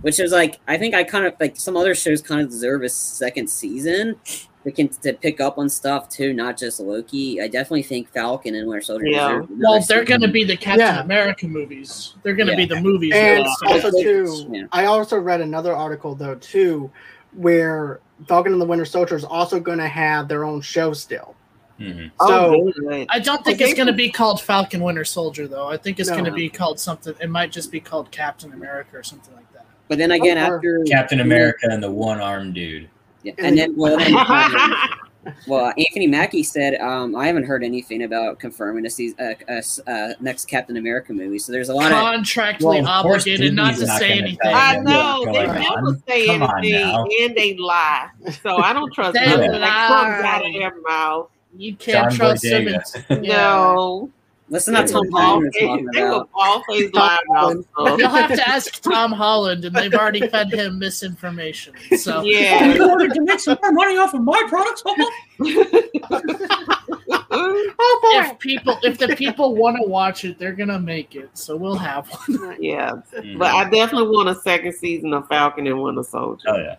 [0.01, 2.83] which is like I think I kind of like some other shows kind of deserve
[2.83, 4.15] a second season.
[4.63, 7.41] They can to pick up on stuff too, not just Loki.
[7.41, 9.07] I definitely think Falcon and Winter Soldier.
[9.07, 9.41] Yeah.
[9.49, 11.01] Well, they're going to be the Captain Yeah.
[11.01, 12.13] America movies.
[12.23, 13.11] They're going to be the movies.
[13.13, 14.63] And also too, Yeah.
[14.71, 16.89] I also read another article though too,
[17.33, 21.35] where Falcon and the Winter Soldier is also going to have their own show still.
[21.79, 22.11] Mhm.
[22.21, 23.07] Oh, So good.
[23.09, 23.71] I don't think Okay.
[23.71, 25.67] it's going to be called Falcon Winter Soldier, though.
[25.67, 26.15] I think it's No.
[26.15, 27.15] going to be called something.
[27.19, 29.65] It might just be called Captain America or something like that.
[29.89, 32.87] But then again, Or- after Captain America and the one armed dude.
[33.23, 34.13] Yeah, and then well, then,
[35.47, 39.55] well, Anthony Mackie said, um, I haven't heard anything about confirming a season, uh, uh,
[39.55, 41.39] s- uh, next Captain America movie.
[41.39, 44.37] So there's a lot of Contractually Well, of course obligated not to not say anything.
[44.43, 48.09] I know they never say Come anything and they lie,
[48.41, 51.29] so I don't trust They nothing that comes out of their mouth.
[51.55, 53.07] You can't John trust Boyega.
[53.07, 53.23] him.
[53.23, 53.37] Yeah.
[53.37, 54.09] No,
[54.53, 56.29] Let's not Tom Holland they talking they were about.
[56.35, 61.73] always lying about You'll have to ask Tom Holland, and they've already fed him misinformation.
[61.97, 62.77] So Yeah.
[62.77, 64.83] wanted to make some more money off of my products.
[67.35, 71.29] oh if people, if the people want to watch it, they're gonna make it.
[71.33, 72.55] So we'll have one.
[72.61, 73.39] yeah, Mhm.
[73.39, 76.43] but I definitely want a second season of Falcon and Winter Soldier.
[76.47, 76.75] oh yeah.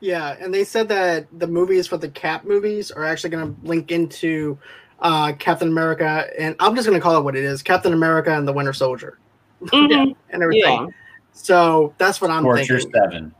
[0.00, 3.60] Yeah, and they said that the movies for the Cap movies are actually going to
[3.66, 4.58] link into
[5.00, 8.36] uh, Captain America, and I'm just going to call it what it is: Captain America
[8.36, 9.18] and the Winter Soldier,
[9.62, 10.14] Mhm.
[10.30, 10.86] and everything.
[10.86, 10.92] Yeah.
[11.32, 12.92] So that's what I'm Torture thinking.
[12.92, 13.34] seven.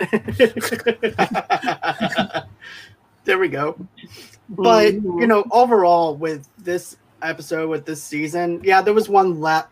[3.24, 3.76] there we go.
[4.48, 9.70] But you know, overall, with this episode, with this season, yeah, there was one lap.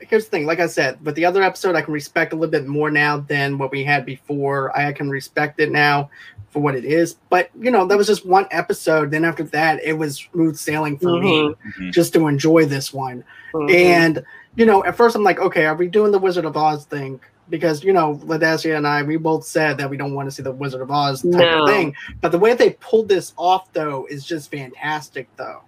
[0.00, 2.50] Here's the thing, like I said, but the other episode, I can respect a little
[2.50, 4.76] bit more now than what we had before.
[4.76, 6.10] I can respect it now
[6.50, 7.16] for what it is.
[7.30, 9.10] But you know, that was just one episode.
[9.10, 11.92] Then after that, it was smooth sailing for me Mhm.
[11.92, 13.24] just to enjoy this one.
[13.54, 13.74] Mhm.
[13.74, 14.24] And
[14.56, 17.20] you know, at first I'm like, okay, are we doing the Wizard of Oz thing?
[17.50, 20.42] Because you know, Ladassia and I, we both said that we don't want to see
[20.42, 21.64] the Wizard of Oz type No.
[21.64, 21.94] of thing.
[22.20, 25.60] But the way they pulled this off, though, is just fantastic, though,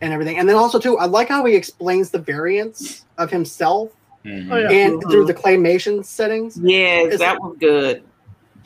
[0.00, 0.38] and everything.
[0.38, 3.90] And then also too, I like how he explains the variants of himself
[4.24, 4.48] Mhm.
[4.52, 4.70] Oh, yeah.
[4.70, 6.58] and through the claymation settings.
[6.62, 8.02] Yes, It's- that was good.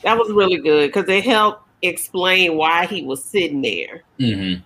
[0.03, 4.03] That was really good because it helped explain why he was sitting there.
[4.19, 4.61] Mhm.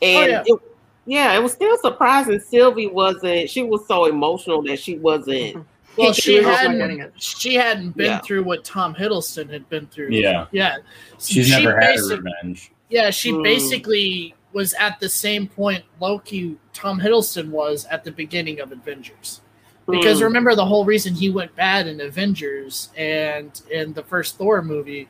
[0.00, 0.42] And yeah.
[0.46, 0.60] it,
[1.06, 6.12] yeah, it was still surprising Sylvie wasn't she was so emotional that she wasn't Well,
[6.12, 7.20] She she was not getting hadn't.
[7.20, 8.20] She hadn't been Yeah.
[8.20, 10.10] through what Tom Hiddleston had been through.
[10.10, 10.46] Yeah.
[10.52, 10.76] yeah.
[11.18, 12.70] She's She never had revenge.
[12.88, 13.42] Yeah, she Mm.
[13.42, 19.40] basically was at the same point Loki, Tom Hiddleston was at the beginning of Avengers.
[19.90, 20.24] Because Mm.
[20.24, 25.08] remember the whole reason he went bad in Avengers and in the first Thor movie,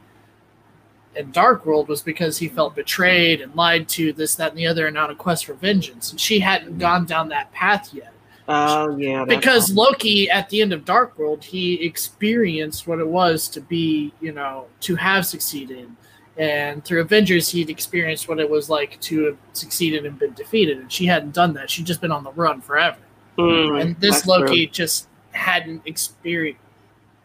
[1.17, 4.67] in Dark World was because he felt betrayed and lied to this, that, and the
[4.67, 6.11] other, and on a quest for vengeance.
[6.13, 8.13] And she hadn't gone down that path yet.
[8.51, 9.77] Oh yeah, Because awesome.
[9.77, 14.33] Loki, at the end of Dark World, he experienced what it was to be, you
[14.33, 15.91] know, to have succeeded.
[16.39, 20.79] And through Avengers, he'd experienced what it was like to have succeeded and been defeated.
[20.79, 21.69] And she hadn't done that.
[21.69, 22.99] She'd just been on the run forever.
[23.39, 26.61] Mm, and this that's Loki just hadn't experienced.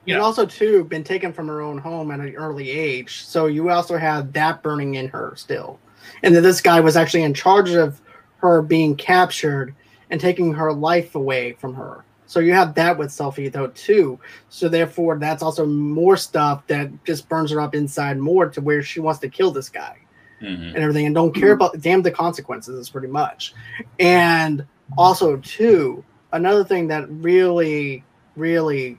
[0.05, 0.19] And Yeah.
[0.19, 3.23] also, too, been taken from her own home at an early age.
[3.25, 5.79] So you also have that burning in her still.
[6.23, 8.01] And that this guy was actually in charge of
[8.37, 9.73] her being captured
[10.09, 12.03] and taking her life away from her.
[12.27, 14.19] So you have that with Sylvie, though, too.
[14.49, 18.83] So therefore, that's also more stuff that just burns her up inside more to where
[18.83, 19.95] she wants to kill this guy
[20.41, 20.73] Mhm.
[20.75, 23.53] and everything and don't care about damn the consequences pretty much
[23.99, 24.65] and
[24.97, 28.03] also too another thing that really
[28.35, 28.97] really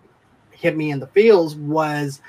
[0.51, 2.21] hit me in the feels was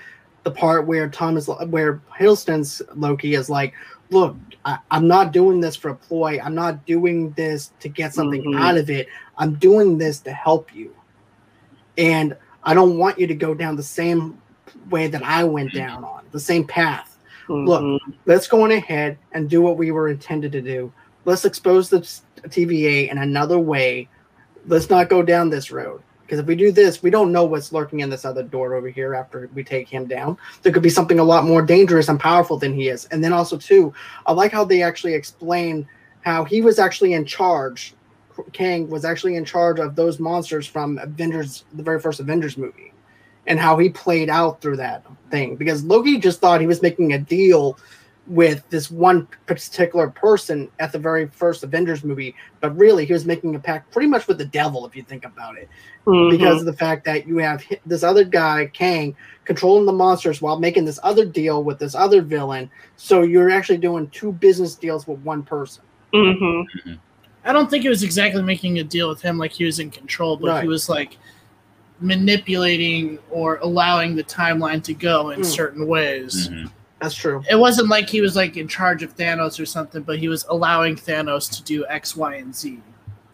[0.44, 3.74] the part where thomas where hiddleston's loki is like
[4.12, 8.14] look I, i'm not doing this for a ploy i'm not doing this to get
[8.14, 8.60] something Mhm.
[8.60, 10.94] out of it i'm doing this to help you
[11.98, 14.40] and i don't want you to go down the same
[14.90, 18.00] way that i went down on the same path look, Mhm.
[18.26, 20.92] let's go on ahead and do what we were intended to do.
[21.26, 22.08] Let's expose the
[22.50, 24.08] TVA in another way.
[24.68, 26.02] Let's not go down this road.
[26.26, 28.90] Because if we do this, we don't know what's lurking in this other door over
[28.90, 30.38] here after we take him down.
[30.64, 33.06] There could be something a lot more dangerous and powerful than he is.
[33.06, 33.94] And then also, too,
[34.26, 35.88] I like how they actually explain
[36.22, 37.94] how he was actually in charge.
[38.54, 42.92] Kang was actually in charge of those monsters from Avengers, the very first Avengers movie,
[43.46, 45.56] and how he played out through that thing.
[45.56, 47.78] Because Loki just thought he was making a deal
[48.28, 53.26] with this one particular person at the very first Avengers movie, but really he was
[53.26, 55.70] making a pact pretty much with the devil, if you think about it,
[56.08, 56.32] Mhm.
[56.32, 60.60] because of the fact that you have this other guy, Kang, controlling the monsters while
[60.60, 62.70] making this other deal with this other villain.
[62.96, 65.84] So you're actually doing two business deals with one person.
[66.14, 66.66] Mhm.
[67.44, 69.92] I don't think it was exactly making a deal with him like he was in
[69.92, 70.62] control, but Right.
[70.64, 71.18] he was like
[72.02, 75.46] manipulating or allowing the timeline to go in Mm.
[75.46, 76.50] certain ways.
[77.02, 77.44] That's true.
[77.50, 80.46] It wasn't like he was like in charge of Thanos or something, but he was
[80.50, 82.82] allowing Thanos to do X, Y, and Z.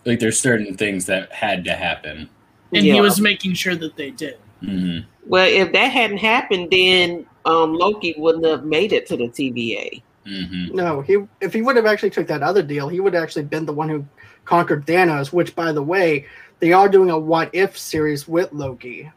[0.05, 2.29] Like there's certain things that had to happen.
[2.73, 2.95] And Yeah.
[2.95, 4.37] he was making sure that they did.
[4.61, 9.27] hmm Well, if that hadn't happened, then um, Loki wouldn't have made it to the
[9.29, 10.01] TVA.
[10.25, 13.23] hmm No, he if he would have actually took that other deal, he would have
[13.23, 14.05] actually been the one who
[14.45, 15.31] conquered Thanos.
[15.31, 16.25] Which, by the way,
[16.59, 19.11] they are doing a what if series with Loki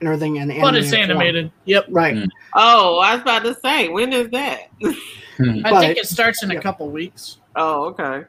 [0.00, 0.36] and everything.
[0.36, 1.52] In But it's animated form.
[1.66, 1.86] Yep.
[1.90, 2.14] right?
[2.14, 2.28] Mm.
[2.54, 4.68] Oh, I was about to say, when is that?
[4.84, 7.38] I But- think it starts in a couple weeks.
[7.56, 8.24] oh, okay.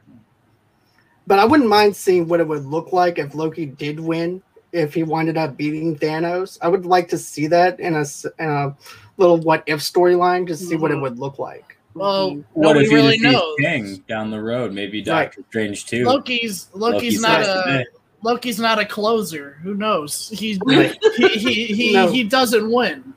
[1.26, 4.42] But I wouldn't mind seeing what it would look like if Loki did win.
[4.72, 8.26] If he winded up beating Thanos, I would like to see that in a s-
[8.38, 8.74] in a
[9.16, 11.02] little what if storyline, just to see what it Mhm.
[11.02, 11.76] would look like.
[11.94, 12.44] Well, Mhm.
[12.52, 13.56] What if he really defeats knows.
[13.60, 14.72] Kang down the road?
[14.72, 15.24] Maybe Right.
[15.26, 16.04] Doctor Strange too.
[16.04, 17.84] Loki's Loki's Loki's not a day.
[18.22, 19.58] Loki's not a closer.
[19.62, 20.28] Who knows?
[20.28, 20.96] He Right.
[21.16, 22.10] he he he, No.
[22.10, 23.14] he doesn't win.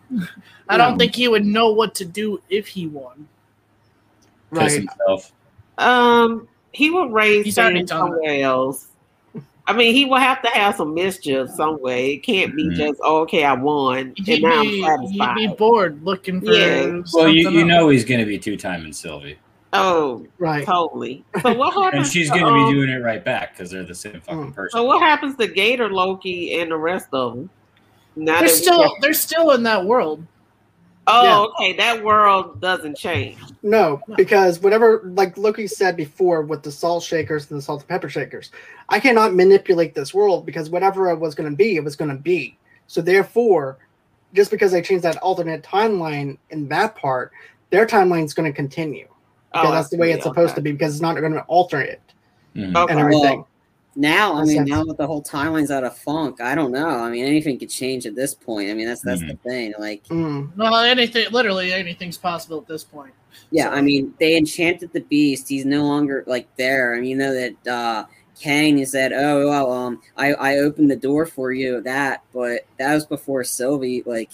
[0.69, 0.85] I No.
[0.89, 3.27] don't think he would know what to do if he won.
[4.51, 4.71] Right.
[4.71, 5.31] himself.
[5.77, 8.15] Um, he will raise He's already things done that.
[8.17, 8.87] somewhere else.
[9.65, 12.13] I mean, he will have to have some mischief some way.
[12.13, 12.75] It can't be Mhm.
[12.75, 15.37] just oh, okay, I won, He'd and now be, I'm satisfied.
[15.37, 16.51] he'd be bored looking for.
[16.53, 17.01] Yeah.
[17.13, 17.67] Well, you, you else.
[17.67, 19.37] know he's going to be two time in Sylvie,
[19.73, 20.65] oh, Right.
[20.65, 21.25] totally.
[21.41, 22.05] So what happens?
[22.07, 24.19] and she's to, going to um, be doing it right back because they're the same
[24.21, 24.55] fucking Mm.
[24.55, 24.77] person.
[24.77, 27.49] So what happens to Gator Loki and the rest of them?
[28.15, 30.25] Now They're still they're still in that world.
[31.07, 31.45] oh, Yeah.
[31.65, 31.75] okay.
[31.77, 33.39] That world doesn't change.
[33.63, 37.89] No, because whatever, like Loki said before with the salt shakers and the salt and
[37.89, 38.51] pepper shakers,
[38.89, 42.11] I cannot manipulate this world because whatever it was going to be, it was going
[42.11, 42.57] to be.
[42.87, 43.79] So therefore,
[44.33, 47.31] just because they changed that alternate timeline in that part,
[47.69, 49.07] their timeline is going to continue.
[49.53, 50.55] Because Oh, that's the way it's supposed Okay.
[50.55, 52.01] to be because it's not going to alter it
[52.55, 52.75] Mhm.
[52.75, 52.91] Okay.
[52.91, 53.45] and everything.
[53.95, 56.87] Now, I mean, now that the whole timeline's out of funk, I don't know.
[56.87, 58.71] I mean, anything could change at this point.
[58.71, 59.73] I mean, that's that's the thing.
[59.77, 60.57] Like, Mm.
[60.57, 63.13] No, anything literally anything's possible at this point.
[63.51, 65.47] yeah, I mean, they enchanted the beast.
[65.47, 66.95] He's no longer like there.
[66.95, 68.05] I mean, you know that uh
[68.41, 72.61] Kang he said, "Oh, well, um, I I opened the door for you." That, but
[72.79, 74.01] that was before Sylvie.
[74.07, 74.31] Like,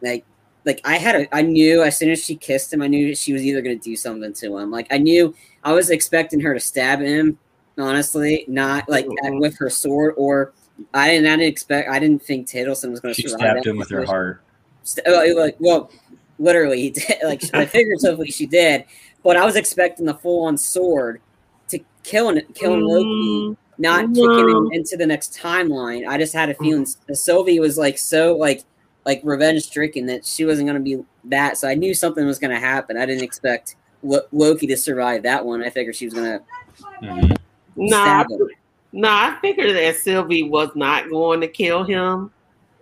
[0.00, 0.24] like,
[0.66, 3.32] like I had a, I knew as soon as she kissed him, I knew she
[3.32, 4.70] was either going to do something to him.
[4.70, 7.38] Like, I knew I was expecting her to stab him.
[7.78, 9.38] Honestly, not like Mhm.
[9.40, 10.52] with her sword, or
[10.94, 11.26] I didn't.
[11.26, 11.88] I didn't expect.
[11.90, 13.50] I didn't think Hiddleston was going to She survive.
[13.50, 14.40] stabbed him with her heart.
[14.82, 15.90] St- uh, like, well,
[16.38, 17.16] literally, he did.
[17.24, 18.84] Like, figuratively, she did.
[19.22, 21.20] But I was expecting the full-on sword
[21.68, 24.14] to kill killing Loki, Mm, not no.
[24.26, 26.06] kicking him into the next timeline.
[26.08, 27.16] I just had a feeling mm.
[27.16, 28.64] Sylvie was like so like
[29.06, 31.56] like revenge stricken that she wasn't going to be that.
[31.56, 32.98] So I knew something was going to happen.
[32.98, 35.62] I didn't expect Lo- Loki to survive that one.
[35.62, 36.44] I figured she was going to.
[37.02, 37.36] Mhm.
[37.76, 38.26] Nah, I,
[38.92, 42.30] nah, I figured that Sylvie was not going to kill him,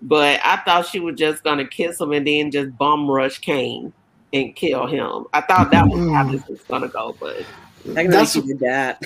[0.03, 3.39] but I thought she was just going to kiss him and then just bum rush
[3.39, 3.93] Kang
[4.33, 5.27] and kill him.
[5.33, 7.45] I thought that was how this was going to go, but
[7.85, 9.03] Technically, That's- she did that.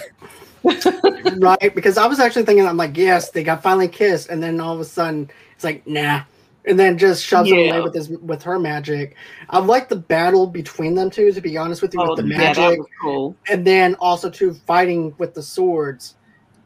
[1.39, 1.75] right?
[1.75, 4.75] Because I was actually thinking, I'm like, yes, they got finally kissed, and then all
[4.75, 6.23] of a sudden it's like, nah,
[6.69, 7.57] and then just shoves Yeah.
[7.57, 9.17] away with his with her magic.
[9.51, 12.27] I like the battle between them two, to be honest with you, oh, with the
[12.27, 13.37] yeah, magic, cool.
[13.51, 16.17] and then also too fighting with the swords,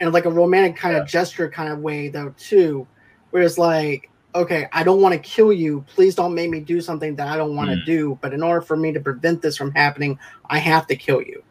[0.00, 2.86] and like a romantic kind of gesture kind of way though too,
[3.30, 4.08] where it's like.
[4.34, 5.84] Okay, I don't want to kill you.
[5.86, 7.84] Please don't make me do something that I don't want to Mm.
[7.84, 8.18] do.
[8.22, 11.42] But in order for me to prevent this from happening, I have to kill you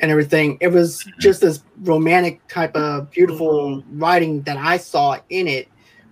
[0.00, 0.58] and everything.
[0.60, 5.66] It was just this romantic type of beautiful writing that I saw in it,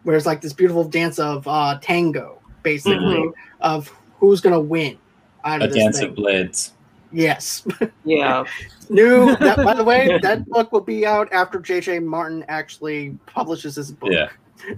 [0.07, 3.33] where it's like this beautiful dance of uh, tango, basically, Mhm.
[3.61, 3.89] of
[4.21, 4.97] who's gonna win
[5.45, 6.11] out A of this dance thing.
[6.11, 6.73] of blades.
[7.13, 7.67] Yes,
[8.05, 8.45] Yeah.
[8.89, 9.35] new.
[9.37, 11.99] That, by the way, that book will be out after J.J.
[12.01, 14.11] Martin actually publishes his book.
[14.13, 14.29] Yeah.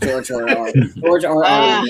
[0.00, 0.48] George R.
[0.48, 0.72] R.
[0.96, 1.44] George R.
[1.44, 1.44] R.
[1.44, 1.84] Ah.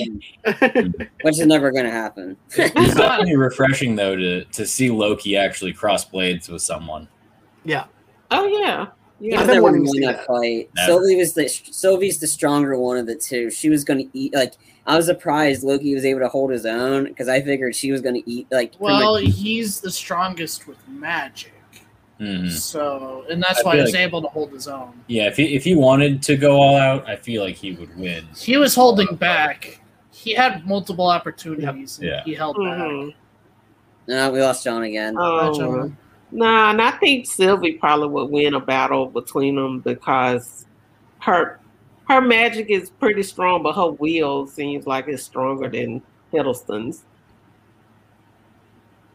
[1.21, 2.35] which is never going to happen.
[2.55, 7.07] It's definitely refreshing though to to see Loki actually cross blades with someone.
[7.63, 7.85] Yeah.
[8.31, 8.87] Oh, yeah.
[9.19, 9.39] Yeah.
[9.41, 10.25] I've been I've never wanting to won that that.
[10.27, 10.69] fight.
[10.75, 10.85] Never.
[10.87, 13.49] Sylvie was the Sylvie's the stronger one of the two.
[13.51, 14.53] She was going to eat like
[14.87, 18.01] I was surprised Loki was able to hold his own because I figured she was
[18.01, 18.73] going to eat like.
[18.79, 21.53] Well, much- he's the strongest with magic.
[22.19, 22.49] Mhm.
[22.51, 24.91] So, and that's I why feel he's like- able to hold his own.
[25.07, 27.95] Yeah, if he if he wanted to go all out, I feel like he would
[27.97, 28.25] win.
[28.37, 29.79] He was holding back.
[30.11, 31.97] He had multiple opportunities.
[31.99, 32.23] and Yeah.
[32.25, 33.13] He held Mhm.
[34.07, 35.13] no, we lost John again.
[35.13, 35.23] back.
[35.23, 35.97] Oh, John.
[36.31, 40.65] Nah, and I think Sylvie probably would win a battle between them because
[41.19, 41.59] her
[42.07, 46.01] her magic is pretty strong, but her will seems like it's stronger than
[46.33, 47.03] Hiddleston's.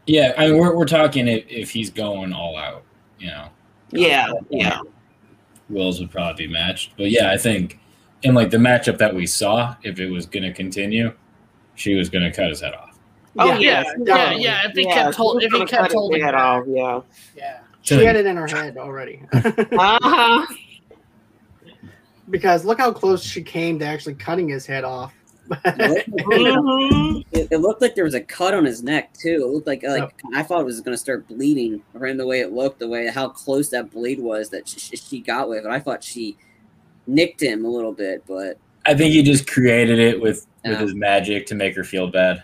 [0.07, 2.83] Yeah, I mean we're we're talking if, if he's going all out,
[3.19, 3.49] you know.
[3.91, 4.79] Yeah, yeah.
[5.69, 6.93] Wills would probably be matched.
[6.97, 7.79] But yeah, I think
[8.23, 11.13] in like the matchup that we saw, if it was gonna continue,
[11.75, 12.94] she was gonna cut his head off.
[13.37, 14.67] Oh Yeah, yes, yeah, yeah.
[14.69, 17.01] If he Yeah, kept hold, if he kept holding his head off, yeah.
[17.35, 17.59] yeah.
[17.81, 19.21] She had it in her head already.
[19.33, 20.45] Uh-huh.
[22.29, 25.13] because look how close she came to actually cutting his head off.
[25.49, 27.23] Mhm.
[27.31, 29.43] It, it looked like there was a cut on his neck too.
[29.43, 32.39] It looked like like I thought it was going to start bleeding, from the way
[32.39, 35.69] it looked, the way how close that blade was that she, she got with it.
[35.69, 36.37] I thought she
[37.05, 40.95] nicked him a little bit, but I think he just created it with with his
[40.95, 42.41] magic to make her feel bad.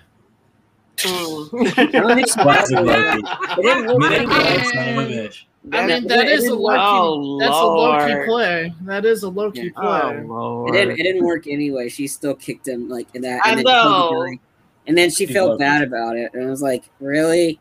[0.98, 1.78] Mm.
[1.78, 3.24] I don't think she Classic got Loki.
[3.60, 5.44] It didn't look Nick, like you son of a bitch.
[5.72, 6.80] I mean, that is a didn't Loki.
[6.82, 8.28] Oh, that's a Loki Lord.
[8.28, 8.74] play.
[8.82, 9.70] That is a Loki Yeah.
[9.78, 10.70] Oh play.
[10.70, 11.90] It didn't, it didn't work anyway.
[11.90, 13.42] She still kicked him like in that.
[13.46, 14.28] I and then know.
[14.88, 15.60] And then she She's felt Loki.
[15.60, 17.60] bad about it, and I was like, "Really?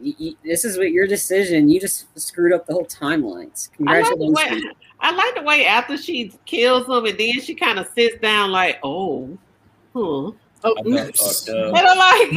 [0.00, 1.68] You, you, this is what your decision?
[1.68, 3.70] You just screwed up the whole timelines.
[3.86, 7.40] I like, the Congratulations." way, I like the way after she kills him and then
[7.40, 9.36] she kind of sits down like, oh,
[9.94, 10.30] hmm.
[10.64, 11.46] Oh, I got oops.
[11.46, 11.76] fucked And.
[11.76, 12.30] I'm like,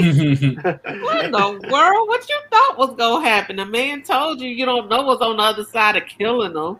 [1.03, 2.07] what in the world?
[2.07, 3.57] What you thought was gonna happen?
[3.57, 6.79] The man told you you don't know what's on the other side of killing them.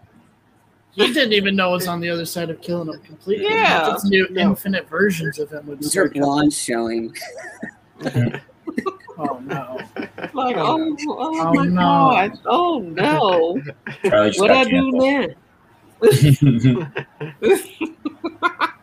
[0.94, 3.46] He didn't even know what's on the other side of killing him completely.
[3.46, 3.94] Yeah.
[3.94, 4.42] It's new No.
[4.52, 7.14] infinite versions of him would These are start blonde showing.
[9.18, 9.80] Oh no.
[10.34, 11.72] Like, oh, oh, oh, Oh, my no.
[11.72, 13.62] gosh, oh no,
[14.04, 15.36] Charlie what got I do
[16.02, 16.86] canceled.
[17.42, 18.70] now?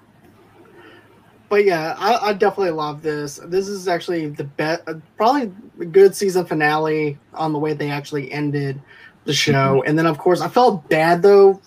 [1.53, 3.39] But yeah, I, I definitely love this.
[3.45, 4.85] This is actually the best,
[5.19, 8.81] probably a good season finale on the way they actually ended
[9.27, 9.83] the show.
[9.87, 11.61] And then, of course, I felt bad though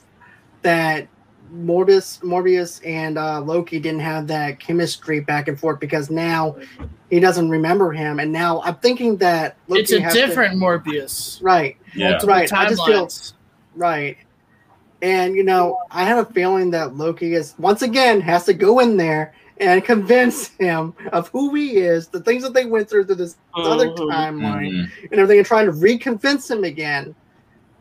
[0.64, 1.08] that
[1.54, 6.56] Mobius, Mobius, and uh, Loki didn't have that chemistry back and forth because now
[7.12, 10.60] he doesn't remember him, and now I'm thinking that Loki It's a has to- different
[10.60, 11.38] Mobius.
[11.44, 12.10] right, yeah.
[12.10, 13.08] Multiple Right, I just feel-
[13.76, 14.18] right.
[15.04, 18.80] And you know, I have a feeling that Loki is once again has to go
[18.80, 23.06] in there and convince him of who he is, the things that they went through
[23.06, 23.98] through this other Mhm.
[23.98, 24.90] timeline, Mhm.
[25.12, 27.16] and everything, and trying to reconvince him again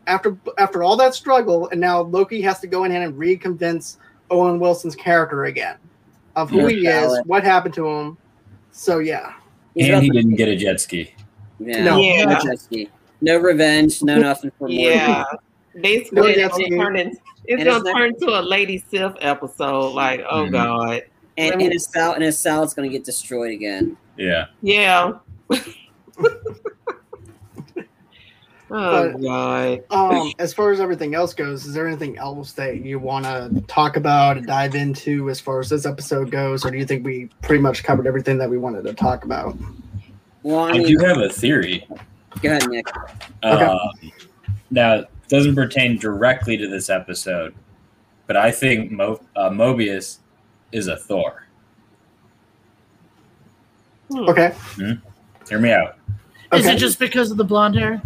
[0.07, 1.67] after after all that struggle.
[1.69, 3.97] And now Loki has to go in and reconvince
[4.31, 5.75] Owen Wilson's character again
[6.35, 6.69] of who Yeah.
[6.69, 8.17] he is, what happened to him.
[8.71, 9.33] So yeah,
[9.73, 11.11] He's And he didn't get a jet ski.
[11.59, 11.97] Yeah, No.
[11.97, 12.23] Yeah.
[12.25, 12.89] no Jesky.
[13.21, 14.95] no revenge, no nothing for Mobius.
[14.95, 15.23] Yeah,
[15.81, 19.93] basically, it's gonna turn in, it's gonna turn to a Lady Sif episode.
[19.93, 20.51] Like, oh Mhm.
[20.51, 21.01] god,
[21.37, 23.97] And, and his sal and his salad's gonna get destroyed again.
[24.17, 24.45] Yeah.
[24.61, 25.13] yeah.
[28.71, 29.83] Oh But- god.
[29.91, 33.61] Um, as far as everything else goes, is there anything else that you want to
[33.67, 37.05] talk about and dive into as far as this episode goes, or do you think
[37.05, 39.55] we pretty much covered everything that we wanted to talk about?
[40.41, 41.87] Well, I I do have a theory.
[42.41, 42.87] go ahead, Nick.
[43.43, 43.63] Okay.
[43.65, 43.79] Um,
[44.71, 47.53] now, doesn't pertain directly to this episode,
[48.25, 50.17] but I think Mo- uh, Mobius
[50.75, 51.47] is a Thor.
[54.11, 54.29] Hmm.
[54.29, 54.53] Okay.
[55.47, 55.97] Hear me out.
[56.53, 58.01] Is it just because of the blonde hair?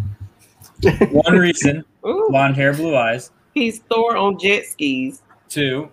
[1.12, 3.32] One reason: Ooh, blonde hair, blue eyes.
[3.54, 5.22] he's Thor on jet skis.
[5.50, 5.90] Two,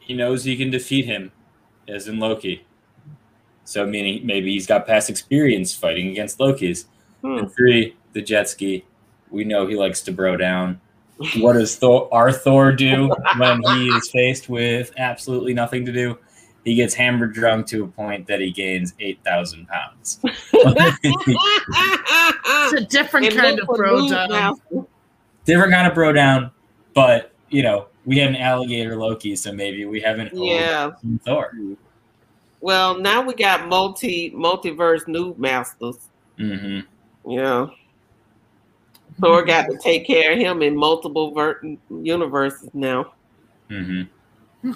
[0.00, 1.32] he knows he can defeat him,
[1.88, 2.66] as in Loki.
[3.64, 6.86] So, meaning maybe he's got past experience fighting against Loki's.
[7.22, 7.38] Hmm.
[7.38, 8.84] And three, the jet ski.
[9.30, 10.80] We know he likes to bro down.
[11.38, 13.08] What does Thor, our Thor do
[13.38, 16.18] when he is faced with absolutely nothing to do?
[16.64, 20.18] He gets hammered drunk to a point that he gains 8,000 pounds.
[20.24, 20.54] It's
[22.72, 24.30] a different And kind of bro down.
[24.30, 24.56] now.
[25.44, 26.50] Different kind of bro down,
[26.94, 30.92] but, you know, we had an alligator Loki, so maybe we haven't Yeah.
[31.24, 31.52] Thor.
[32.60, 36.08] Well, now we got multi multiverse new masters.
[36.38, 36.80] hmm
[37.28, 37.66] Yeah.
[39.20, 41.60] Thor got to take care of him in multiple ver-
[41.90, 43.12] universes now.
[43.68, 44.02] hmm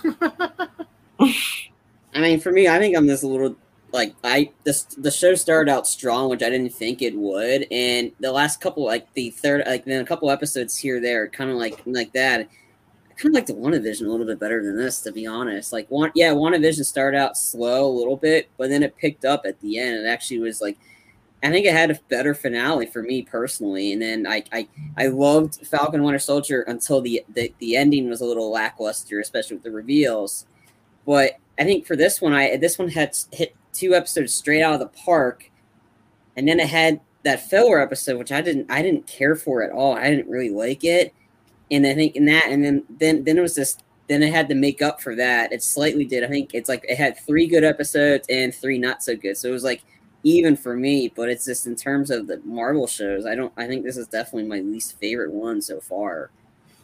[1.21, 3.57] I mean, for me, I think I'm just a little
[3.93, 8.13] like I this the show started out strong, which I didn't think it would, and
[8.21, 11.57] the last couple, like the third, like then a couple episodes here there, kind of
[11.57, 12.41] like like that.
[12.41, 15.73] I kind of like the WandaVision a little bit better than this, to be honest.
[15.73, 19.43] Like one, yeah, WandaVision started out slow a little bit, but then it picked up
[19.47, 19.97] at the end.
[20.05, 20.79] It actually was like.
[21.43, 25.07] I think it had a better finale for me personally, and then I I, I
[25.07, 29.65] loved Falcon Winter Soldier until the, the the ending was a little lackluster, especially with
[29.65, 30.47] the reveals.
[31.07, 34.75] But I think for this one, I this one had hit two episodes straight out
[34.75, 35.51] of the park,
[36.37, 39.71] and then it had that filler episode, which I didn't I didn't care for at
[39.71, 39.95] all.
[39.95, 41.15] I didn't really like it,
[41.71, 43.77] and I think in that, and then then then it was this.
[44.09, 45.53] Then it had to make up for that.
[45.53, 46.25] It slightly did.
[46.25, 49.37] I think it's like it had three good episodes and three not so good.
[49.37, 49.83] So it was like
[50.23, 51.13] even for me.
[51.15, 53.53] But it's just in terms of the Marvel shows, I don't.
[53.57, 56.31] I think this is definitely my least favorite one so far.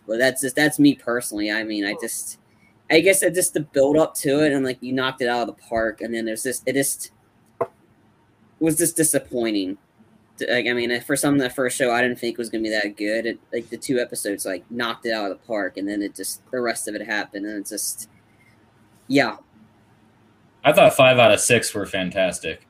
[0.07, 1.51] But that's just that's me personally.
[1.51, 1.99] I mean, I oh.
[2.01, 2.39] just.
[2.91, 5.49] I guess it just the build up to it and like you knocked it out
[5.49, 7.13] of the park and then there's this it just
[8.61, 9.79] was just disappointing.
[10.41, 12.71] Like I mean, for some of the first show, I didn't think was gonna be
[12.71, 13.27] that good.
[13.27, 16.15] It, like the two episodes, like knocked it out of the park, and then it
[16.15, 18.09] just the rest of it happened, and it's just
[19.07, 19.37] yeah.
[20.65, 22.67] I thought five out of six were fantastic.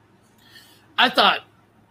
[0.99, 1.41] I thought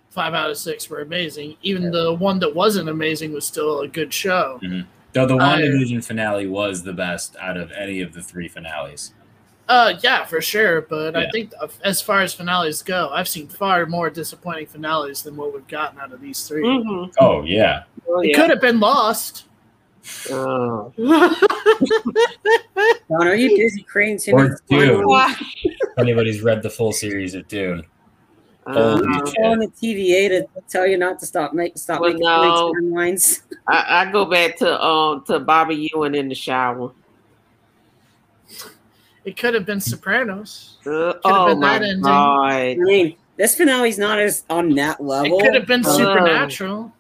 [0.10, 1.56] five out of six were amazing.
[1.62, 1.90] Even Yeah.
[1.92, 4.60] the one that wasn't amazing was still a good show.
[5.14, 9.14] Though the I- WandaVision finale was the best out of any of the three finales.
[9.70, 10.82] Uh, yeah, for sure.
[10.82, 15.38] But I think as far as finales go, I've seen far more disappointing finales than
[15.38, 17.12] what we've gotten out of these 3 Mm-hmm.
[17.20, 18.36] Oh yeah, Oh, It yeah.
[18.36, 19.46] could have been lost.
[20.30, 20.92] Oh.
[20.98, 21.36] Don,
[23.28, 25.04] are you busy creating Or Dune.
[25.08, 27.84] if anybody's read the full series of Dune.
[28.66, 29.44] Uh, Holy shit.
[29.46, 32.74] on the TVA to tell you not to stop make stop Well, making no.
[32.74, 33.42] timelines?
[33.68, 36.92] I, I go back to um to Bobby Ewing in the shower.
[39.26, 40.78] It could have been Sopranos.
[40.86, 42.06] Uh, oh been my that ending.
[42.06, 45.40] I mean, this finale's not as on that level.
[45.40, 45.98] It could have been Oh.
[45.98, 46.94] Supernatural.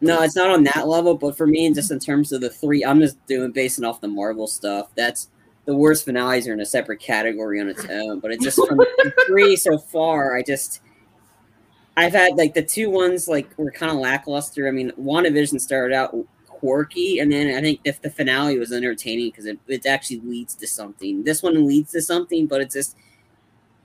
[0.00, 2.50] No, it's not on that level, but for me, and just in terms of the
[2.50, 4.88] three, I'm just doing basing off the Marvel stuff.
[4.96, 5.28] That's
[5.64, 8.20] the worst finales are in a separate category on its own.
[8.20, 8.80] But it's just from
[9.26, 10.80] three so far, I just
[11.96, 14.66] I've had like the two ones like were kind of lackluster.
[14.66, 16.14] I mean, WandaVision started out
[16.46, 20.54] quirky, and then I think if the finale was entertaining because it, it actually leads
[20.56, 21.24] to something.
[21.24, 22.96] This one leads to something, but it's just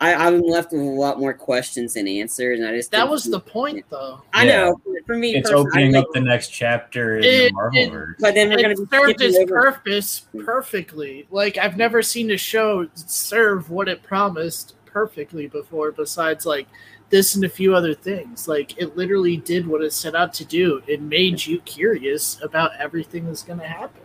[0.01, 3.25] I, I'm left with a lot more questions than answers, and I just That was
[3.25, 4.21] the point, though.
[4.33, 4.65] I Yeah.
[4.65, 5.35] know for me.
[5.35, 8.15] It's opening up the next chapter in It- the it- Marvelverse.
[8.19, 10.45] But then we're going It to be served its purpose hmm.
[10.45, 11.27] perfectly.
[11.31, 15.91] Like I've never seen a show serve what it promised perfectly before.
[15.91, 16.67] Besides, like
[17.09, 18.47] this and a few other things.
[18.47, 20.81] Like it literally did what it set out to do.
[20.87, 24.01] It made you curious about everything that's going to happen.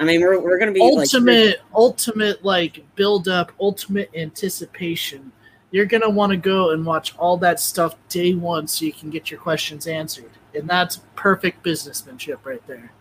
[0.00, 5.30] I mean, we're, we're going to be ultimate, ultimate like build up, ultimate anticipation.
[5.70, 9.10] You're gonna want to go and watch all that stuff day one so you can
[9.10, 12.92] get your questions answered, and that's perfect businessmanship right there.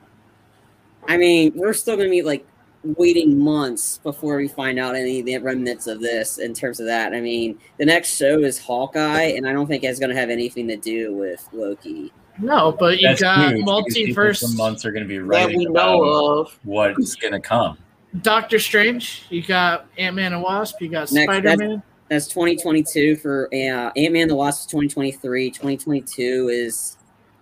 [1.08, 2.46] I mean, we're still going to be like
[2.84, 6.38] waiting months before we find out any of the remnants of this.
[6.38, 9.84] In terms of that, I mean, the next show is Hawkeye, and I don't think
[9.84, 12.12] it's going to have anything to do with Loki.
[12.40, 14.58] No, but you That's got huge, because people multiverse.
[14.58, 16.04] months are going to be That we know
[16.40, 16.60] of.
[16.64, 17.78] what's going to come.
[18.22, 19.24] Doctor Strange.
[19.30, 20.82] You got Ant Man and Wasp.
[20.82, 21.84] You got Spider Man.
[22.10, 24.62] That's 2022 for uh, Ant Man the Wasp.
[24.62, 25.50] is 2023.
[25.52, 26.98] 2022 is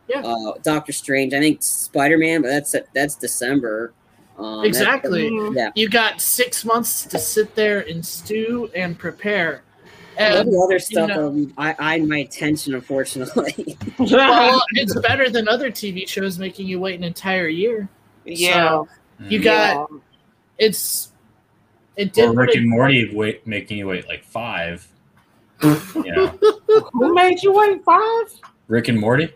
[0.07, 0.21] Yeah.
[0.21, 1.33] Uh, Doctor Strange.
[1.33, 3.93] I think Spider Man, but that's that's December.
[4.37, 5.29] Um, Exactly.
[5.29, 5.55] Mhm.
[5.55, 5.71] yeah.
[5.75, 9.63] You got six months to sit there and stew and prepare.
[10.20, 13.78] All And the other stuff, know- um, I, I my attention, unfortunately.
[13.99, 17.88] well, it's better than other TV shows making you wait an entire year.
[18.26, 18.84] yeah.
[19.28, 19.88] You got
[20.57, 21.12] it's
[21.95, 24.88] it did or Rick and Morty wait, making you wait like five.
[25.64, 26.28] you know,
[26.93, 28.34] Who made you wait five?
[28.68, 29.32] Rick and Morty.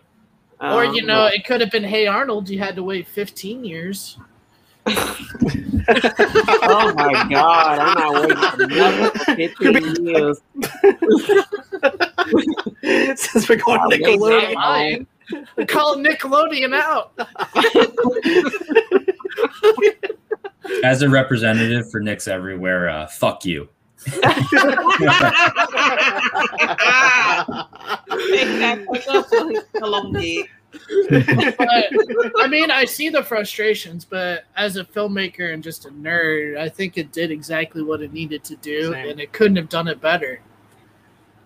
[0.60, 2.48] or Um, you know, it could have been Hey Arnold.
[2.48, 4.18] You had to wait 15 years.
[5.88, 10.40] Oh my god, I'm not waiting for nothing for 15 years.
[13.20, 14.40] Since we're going to wait Nickelodeon.
[14.40, 15.06] that Mine.
[15.56, 17.12] They're calling Nickelodeon out.
[20.84, 23.68] As a representative for Nicks everywhere, uh, fuck you.
[28.08, 29.00] Exactly.
[31.10, 32.14] That's what he's telling me.
[32.32, 36.58] But, I mean, I see the frustrations, but as a filmmaker and just a nerd,
[36.58, 39.08] I think it did exactly what it needed to do, Same.
[39.10, 40.40] and it couldn't have done it better.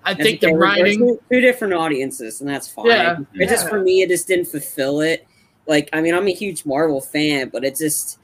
[0.04, 0.98] I It's think the okay, we're- we're writing.
[1.00, 2.86] two, two different audiences, and that's fine.
[2.86, 5.26] Yeah, it just for me, it just didn't fulfill it.
[5.66, 8.18] Like, I mean, I'm a huge Marvel fan, but it just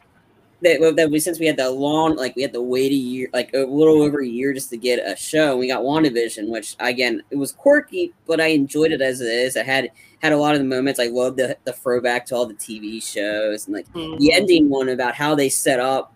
[0.63, 3.29] that, that we since we had the long, like we had to wait a year,
[3.35, 5.55] like a little over a year just to get a show.
[5.59, 9.59] We got WandaVision, which again, it was quirky, but I enjoyed it as it is.
[9.59, 9.91] I had
[10.23, 11.01] had a lot of the moments.
[11.01, 14.19] I love the the throwback to all the TV shows and like mm-hmm.
[14.19, 16.15] the ending one about how they set up,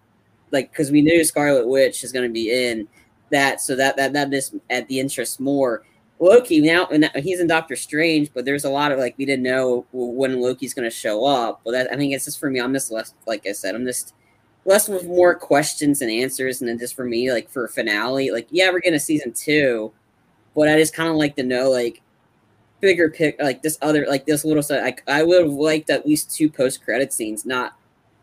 [0.50, 2.88] like because we knew Scarlet Witch is going to be in
[3.30, 5.84] that, so that that that just at the interest more.
[6.22, 9.42] Loki now, and he's in Doctor Strange, but there's a lot of like we didn't
[9.42, 11.62] know when Loki's going to show up.
[11.64, 12.60] But that I think it's just for me.
[12.60, 14.14] I'm just less, like I said, I'm just
[14.66, 18.30] less with more questions and answers, and then just for me, like for a finale,
[18.32, 19.92] like yeah, we're getting a season two,
[20.54, 22.02] but I just kind of like to know like
[22.80, 24.82] bigger pick, like this other, like this little stuff.
[24.82, 27.76] Like I would have liked at least two post credit scenes, not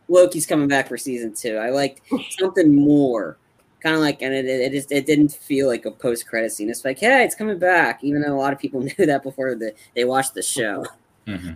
[0.07, 1.57] Loki's coming back for season two.
[1.57, 2.01] I liked
[2.39, 3.37] something more,
[3.81, 6.51] kind of like, and it, it, it just it didn't feel like a post credit
[6.51, 6.69] scene.
[6.69, 9.55] It's like, hey, it's coming back, even though a lot of people knew that before
[9.55, 10.85] the, they watched the show.
[11.25, 11.53] hmm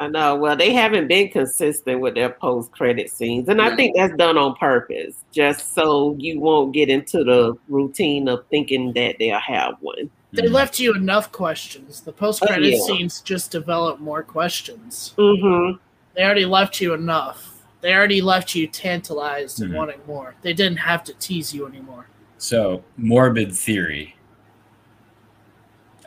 [0.00, 0.36] I know.
[0.36, 4.38] Well, they haven't been consistent with their post credit scenes, and I think that's done
[4.38, 9.74] on purpose, just so you won't get into the routine of thinking that they'll have
[9.80, 10.08] one.
[10.32, 12.02] They left you enough questions.
[12.02, 12.82] The post credit Oh, yeah.
[12.84, 15.14] scenes just develop more questions.
[15.18, 15.78] Mm-hmm.
[16.14, 17.54] They already left you enough.
[17.80, 19.76] They already left you tantalized and Mhm.
[19.76, 20.34] wanting more.
[20.42, 22.06] They didn't have to tease you anymore.
[22.36, 24.16] So, morbid theory.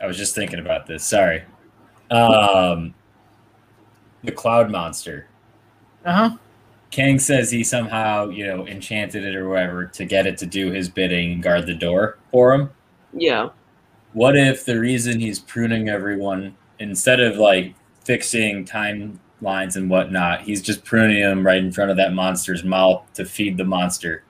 [0.00, 1.04] I was just thinking about this.
[1.04, 1.42] Sorry.
[2.10, 2.94] Um,
[4.24, 5.26] the cloud monster.
[6.04, 6.36] Uh huh.
[6.90, 10.70] Kang says he somehow, you know, enchanted it or whatever to get it to do
[10.70, 12.70] his bidding and guard the door for him.
[13.14, 13.48] Yeah.
[14.12, 20.60] What if the reason he's pruning everyone, instead of like fixing timelines and whatnot, he's
[20.60, 24.22] just pruning them right in front of that monster's mouth to feed the monster,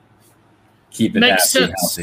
[0.93, 1.81] keep it Makes happy sense.
[1.81, 2.03] healthy.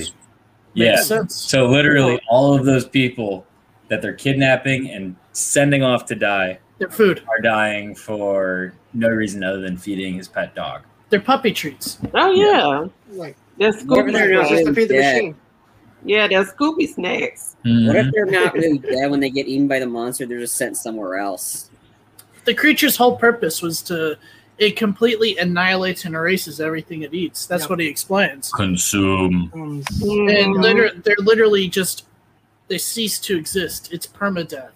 [0.75, 1.01] Makes Yeah.
[1.03, 1.35] sense.
[1.35, 3.45] So literally, all of those people
[3.87, 7.21] that they're kidnapping and sending off to die Their food.
[7.27, 10.81] are dying for no reason other than feeding his pet dog.
[11.09, 11.97] They're puppy treats.
[12.13, 12.87] Oh yeah.
[13.11, 14.13] Like, That's Whatever Scooby.
[14.13, 15.15] they're not just to feed the dead.
[15.15, 15.35] machine.
[16.05, 17.57] Yeah, that's Scooby snacks.
[17.63, 18.05] What Mhm.
[18.07, 20.25] if they're not really dead when they get eaten by the monster?
[20.25, 21.69] They're just sent somewhere else.
[22.45, 24.17] The creature's whole purpose was to
[24.57, 27.45] it completely annihilates and erases everything it eats.
[27.45, 27.69] That's Yep.
[27.69, 28.51] what he explains.
[28.51, 29.49] Consume.
[29.53, 32.05] Um, And liter- they're literally just
[32.69, 33.89] they cease to exist.
[33.91, 34.71] It's permadeath.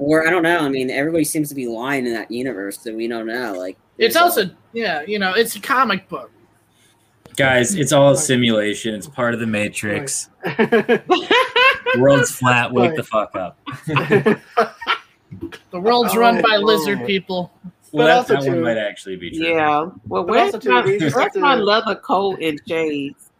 [0.00, 0.60] Or I don't know.
[0.60, 3.52] I mean, everybody seems to be lying in that universe, that we don't know.
[3.52, 6.30] Like It's there's also yeah, you know, it's a comic book.
[7.36, 8.94] Guys, it's all a simulation.
[8.94, 10.30] It's part of the Matrix.
[10.58, 11.00] Um,
[11.98, 12.72] World's flat.
[12.72, 12.96] Wake Right.
[12.96, 13.58] the fuck up.
[15.70, 16.64] The world's Oh, run by wow.
[16.64, 17.52] lizard people.
[17.92, 19.46] Well, But that, also that one might actually be true.
[19.46, 19.78] Yeah.
[20.08, 23.30] Well, But where's, my, we just where's my leather coat and shades?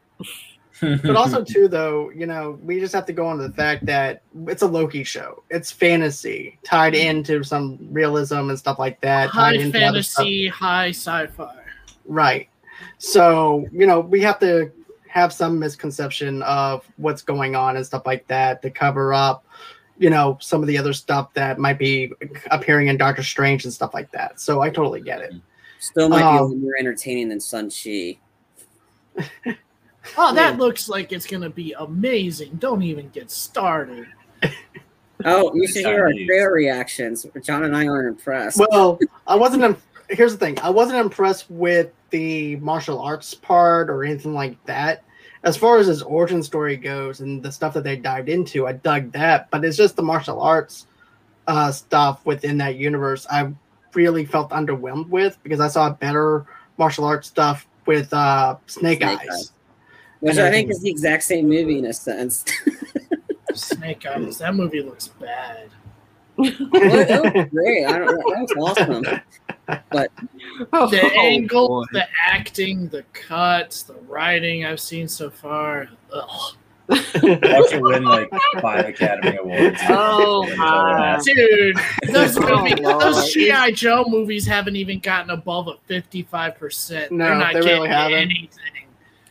[0.80, 3.84] But also too though you know we just have to go on to the fact
[3.86, 9.28] that it's a loki show it's fantasy tied into some realism and stuff like that
[9.30, 10.22] high tied into other stuff.
[10.24, 11.54] fantasy, high sci-fi.
[12.06, 12.48] right
[12.98, 14.70] so you know we have to
[15.08, 19.44] have some misconception of what's going on and stuff like that to cover up
[19.98, 22.12] you know some of the other stuff that might be
[22.50, 25.34] appearing in doctor strange and stuff like that so i totally get it
[25.80, 28.18] still might be a Um, little more entertaining than Shang-Chi.
[30.18, 30.58] Oh, that Yeah.
[30.58, 32.56] looks like it's gonna be amazing.
[32.58, 34.06] Don't even get started.
[35.22, 36.28] Oh, you should hear our Chinese.
[36.50, 37.26] reactions.
[37.42, 38.58] John and I aren't impressed.
[38.70, 39.76] well i wasn't im-
[40.08, 45.04] here's the thing i wasn't impressed with the martial arts part or anything like that
[45.44, 48.72] as far as his origin story goes and the stuff that they dived into i
[48.72, 50.86] dug that but it's just the martial arts
[51.46, 53.52] uh, stuff within that universe, I
[53.94, 56.46] really felt underwhelmed with because I saw better
[56.78, 59.28] martial arts stuff with uh, Snake, Snake Eyes.
[59.30, 59.52] Eyes.
[60.20, 62.44] Which I I think think- is the exact same movie in a sense.
[63.54, 64.38] Snake Eyes.
[64.38, 65.70] That movie looks bad.
[66.36, 67.84] well, that was great.
[67.84, 69.04] I don't, that was awesome.
[69.90, 70.10] But
[70.72, 71.84] oh, The Oh, angle, boy.
[71.92, 75.88] the acting, the cuts, the writing I've seen so far.
[76.12, 76.54] Ugh.
[76.88, 78.28] Watch it win like
[78.60, 79.80] five Academy Awards.
[79.88, 81.20] Oh, my.
[81.24, 81.76] Dude,
[82.12, 83.00] those Oh, movies, Lord.
[83.02, 87.12] those GI Joe movies haven't even gotten above a fifty-five percent.
[87.12, 88.14] No, They're not they getting really haven't.
[88.18, 88.79] anything.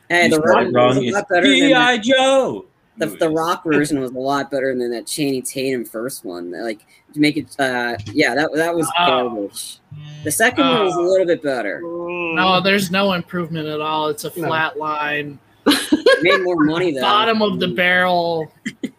[0.09, 0.87] Hey, You the Rock wrong.
[0.89, 1.97] was a It's lot better than G.I.
[1.97, 2.03] that.
[2.03, 2.65] Joe.
[2.97, 6.51] The, the Rock version was a lot better than that Channing Tatum first one.
[6.51, 9.29] Like to make it, uh, yeah, that that was Oh.
[9.29, 9.77] garbage.
[10.25, 11.79] The second one was a little bit better.
[11.81, 12.35] Mm.
[12.35, 14.09] No, there's no improvement at all.
[14.09, 14.47] It's a No.
[14.47, 16.99] flat line, It made more money though.
[17.01, 18.51] bottom of the barrel.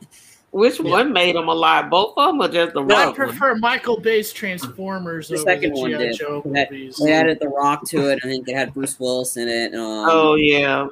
[0.53, 1.91] Which one made them alive?
[1.91, 2.95] Both of them or just the No.
[2.97, 3.29] I rock one?
[3.29, 6.17] prefer Michael Bay's Transformers The over second the one did.
[6.19, 6.97] Joe That- movies.
[6.97, 8.19] They added The Rock to it.
[8.25, 9.75] I think it had Bruce Willis in it.
[9.75, 10.89] Um, Oh yeah,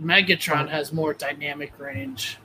[0.00, 2.38] Megatron has more dynamic range.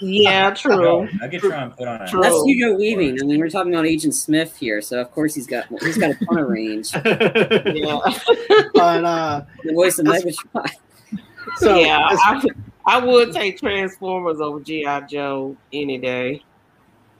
[0.00, 1.08] yeah, No, true.
[1.22, 2.20] Megatron put on a True.
[2.22, 3.18] That's Hugo Weaving.
[3.20, 6.10] I mean, we're talking about Agent Smith here, so of course he's got he's got
[6.10, 6.90] a ton of range.
[7.04, 7.98] Yeah,
[8.74, 10.68] but uh, The voice of Megatron.
[11.58, 12.08] so yeah.
[12.10, 12.42] as- I,
[12.88, 16.42] I would take Transformers over GI Joe any day.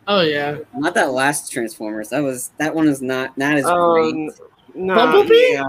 [0.06, 2.08] Oh yeah, Not that last Transformers.
[2.08, 4.30] That was that one is not not as Um, great.
[4.74, 5.52] no, Bumblebee?
[5.52, 5.64] yeah.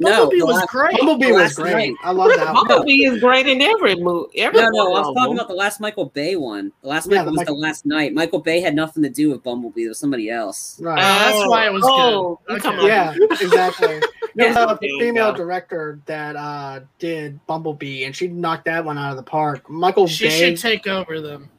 [0.00, 0.96] No, Bumblebee the was last- great.
[0.98, 1.72] Bumblebee was Last great.
[1.72, 1.94] night.
[2.04, 2.54] I love that.
[2.54, 2.66] one.
[2.68, 4.38] Bumblebee is great in every movie.
[4.38, 6.70] Every No, no, one I was talking about the last Michael Bay one.
[6.82, 8.14] The last Yeah, Michael the was the last night.
[8.14, 9.84] Michael Bay had nothing to do with Bumblebee.
[9.84, 10.80] It was somebody else.
[10.80, 10.98] Right.
[11.00, 12.54] Uh, that's why it was oh, good.
[12.54, 12.86] you talking Okay.
[12.88, 14.00] yeah, exactly.
[14.36, 18.98] There's a There you female director that uh, did Bumblebee, and she knocked that one
[18.98, 19.68] out of the park.
[19.68, 20.38] Michael She Bay.
[20.38, 21.50] should take over them.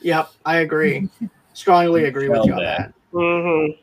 [0.00, 1.08] Yep, I agree.
[1.54, 2.92] Strongly agree with you on Well, that.
[3.12, 3.78] Mhm.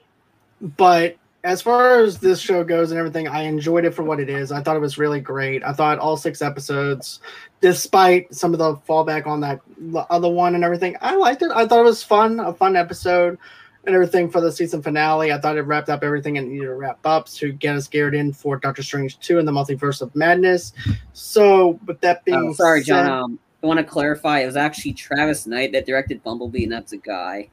[0.76, 1.16] But
[1.46, 4.52] as far as this show goes and everything, I enjoyed it for what it is.
[4.52, 5.64] I thought it was really great.
[5.64, 7.20] I thought all six episodes,
[7.62, 9.62] despite some of the fallback on that
[10.10, 11.52] other one and everything, I liked it.
[11.54, 13.38] I thought it was fun, a fun episode
[13.86, 15.32] and everything for the season finale.
[15.32, 18.16] I thought it wrapped up everything and needed to wrap up to get us geared
[18.16, 20.74] in for Doctor Strange 2 and the Multiverse of Madness.
[21.14, 23.06] So, with that being Oh, sorry, John.
[23.06, 24.40] said- Um, I want to clarify.
[24.40, 27.50] It was actually Travis Knight that directed Bumblebee, and that's a guy.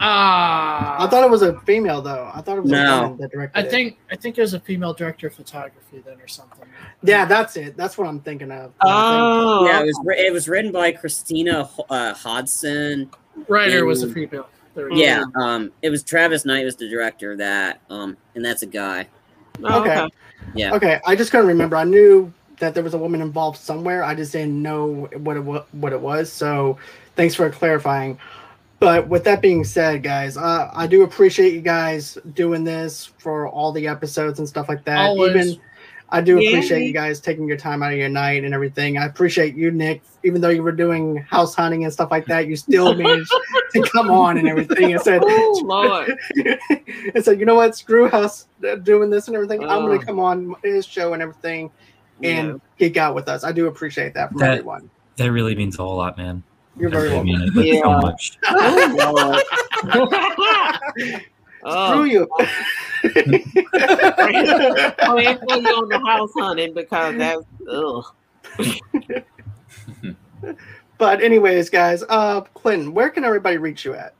[0.00, 2.30] Ah, I thought it was a female, though.
[2.32, 2.98] I thought it was No.
[2.98, 3.70] a woman that directed I it.
[3.70, 6.66] think I think it was a female director of photography then or something.
[7.02, 7.76] Yeah, that's it.
[7.76, 8.72] That's what I'm thinking of.
[8.80, 13.10] Oh, Yeah, it was it was written by Christina uh, Hodson.
[13.48, 14.48] writer was a female.
[14.74, 15.02] There we.
[15.02, 17.80] Yeah, um, it was Travis Knight was the director of that.
[17.90, 19.08] Um, and that's a guy.
[19.64, 19.98] Oh, Okay.
[19.98, 20.14] okay.
[20.54, 20.74] Yeah.
[20.74, 21.74] Okay, I just couldn't remember.
[21.76, 24.04] I knew that there was a woman involved somewhere.
[24.04, 26.32] I just didn't know what it what it was.
[26.32, 26.78] So,
[27.16, 28.18] thanks for clarifying.
[28.80, 33.48] But with that being said, guys, uh, I do appreciate you guys doing this for
[33.48, 34.98] all the episodes and stuff like that.
[34.98, 35.30] Always.
[35.34, 35.60] Even
[36.10, 36.48] I do Yeah.
[36.50, 38.96] appreciate you guys taking your time out of your night and everything.
[38.96, 40.00] I appreciate you, Nick.
[40.24, 43.30] Even though you were doing house hunting and stuff like that, you still managed
[43.72, 46.16] to come on and everything and said, Oh Lord.
[47.14, 49.62] and said, you know what, screw us uh, doing this and everything.
[49.68, 51.70] I'm going to come on his show and everything
[52.22, 53.44] and geek out with us.
[53.44, 54.90] I do appreciate that from That- everyone.
[55.16, 56.44] That really means a whole lot, man.
[56.78, 57.54] You're very really welcome.
[57.54, 57.80] mean it Yeah.
[57.82, 58.38] so much.
[58.44, 59.42] Oh
[59.84, 61.22] Lord.
[61.58, 62.26] Screw oh, you.
[63.02, 63.42] praying
[65.38, 68.04] for you on the house hunting because that's ugh.
[70.98, 74.14] but anyways, guys, uh, Clinton, where can everybody reach you at?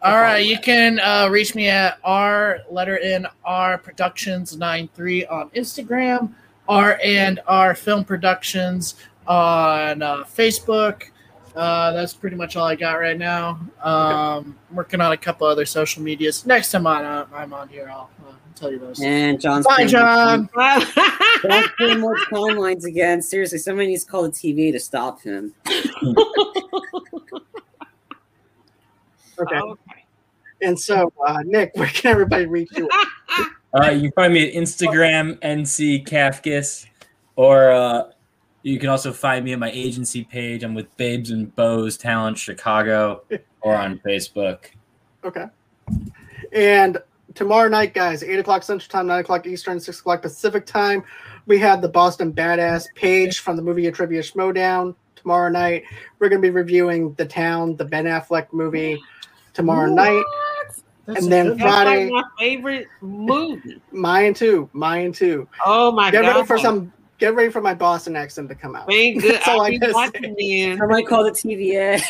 [0.00, 5.26] All right, you can uh, reach me at R letter in N R Productions 93
[5.26, 6.32] on Instagram,
[6.68, 8.94] R and R Film Productions
[9.26, 11.10] on uh, Facebook.
[11.58, 13.58] Uh, that's pretty much all I got right now.
[13.82, 16.46] Um, I'm working on a couple other social medias.
[16.46, 19.00] Next time on, uh, I'm on here, I'll uh, tell you those.
[19.02, 20.48] And John's Bye, putting- John.
[20.54, 23.20] John's putting more timelines again.
[23.20, 25.52] Seriously, somebody needs to call the TV to stop him.
[29.40, 29.56] Okay.
[29.58, 30.04] Okay.
[30.62, 32.88] And so, uh, Nick, where can everybody reach you?
[32.90, 33.48] At?
[33.74, 36.86] Uh, you can find me at Instagram, NC Kafkis,
[37.36, 38.04] or uh,
[38.68, 40.62] you can also find me at my agency page.
[40.62, 43.22] I'm with Babes and Bows Talent Chicago,
[43.62, 44.66] or on Facebook.
[45.24, 45.46] Okay.
[46.52, 46.98] And
[47.34, 51.02] tomorrow night, guys, 8 o'clock Central Time, 9 o'clock Eastern, 6 o'clock Pacific Time,
[51.46, 54.94] we have the Boston Badass page from the movie A Trivia Schmodown.
[55.16, 55.84] Tomorrow night,
[56.18, 59.00] we're going to be reviewing The Town, the Ben Affleck movie,
[59.52, 60.22] tomorrow night.
[61.06, 63.80] That's And then good That's Friday- like my favorite movie.
[63.92, 64.68] Mine too.
[64.74, 65.48] Mine too.
[65.64, 66.34] Oh my Get god.
[66.36, 66.92] ready for some.
[67.18, 68.92] Get ready for my Boston accent to come out.
[68.92, 69.34] Ain't good.
[69.34, 70.80] That's all I'll I be watching then.
[70.80, 72.00] I might call the TVA.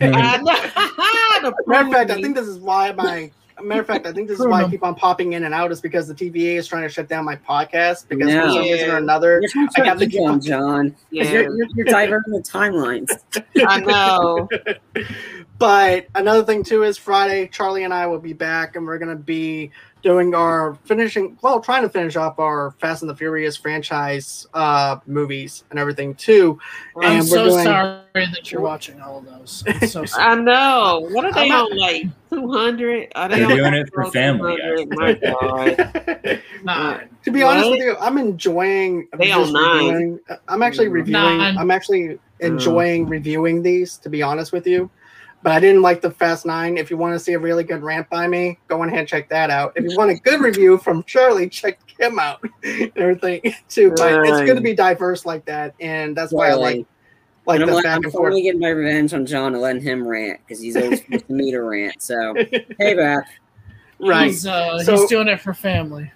[0.00, 3.30] I Matter of fact, I think this is why my
[3.62, 5.70] matter of fact, I think this is why I keep on popping in and out
[5.70, 8.90] is because the TVA is trying to shut down my podcast because for some reason
[8.90, 9.40] or another.
[9.42, 10.90] You're I to have to keep keep on, on- John.
[10.90, 11.24] 'Cause Yeah.
[11.30, 13.10] You're, you're, you're diverting the timelines.
[13.66, 14.48] I know.
[15.60, 19.14] But another thing too is Friday, Charlie and I will be back, and we're gonna
[19.14, 19.70] be
[20.02, 24.96] doing our finishing, well, trying to finish off our Fast and the Furious franchise uh,
[25.06, 26.58] movies and everything too.
[26.96, 29.62] I'm And we're so doing- sorry that you're watching all of those.
[29.66, 30.24] I'm so sorry.
[30.24, 31.06] I know.
[31.10, 31.76] What are they I'm not- on?
[31.76, 33.12] Like two hundred?
[33.14, 36.40] Are they They're on doing it for family, My God.
[36.64, 36.66] Nine.
[36.66, 39.08] Uh, to be honest with you, I'm enjoying.
[39.18, 39.88] They just on nine.
[39.92, 40.92] reviewing- I'm actually mm.
[40.92, 41.22] reviewing.
[41.38, 41.58] Nine.
[41.58, 42.18] I'm actually mm.
[42.40, 43.98] enjoying reviewing these.
[43.98, 44.90] To be honest with you,
[45.42, 46.76] but I didn't like the Fast Nine.
[46.76, 49.28] If you want to see a really good rant by me, go ahead and check
[49.30, 49.72] that out.
[49.76, 53.92] If you want a good review from Charlie, check him out and everything too.
[53.96, 56.86] But it's good to be diverse like that, and that's why I like
[57.46, 58.24] like and I'm, the like, back I'm and forth.
[58.26, 61.50] finally getting my revenge on John and letting him rant because he's always forcing me
[61.50, 62.02] to rant.
[62.02, 62.34] So,
[62.78, 63.24] hey, back.
[63.98, 64.26] Right.
[64.26, 66.10] He's, uh, So- he's doing it for family.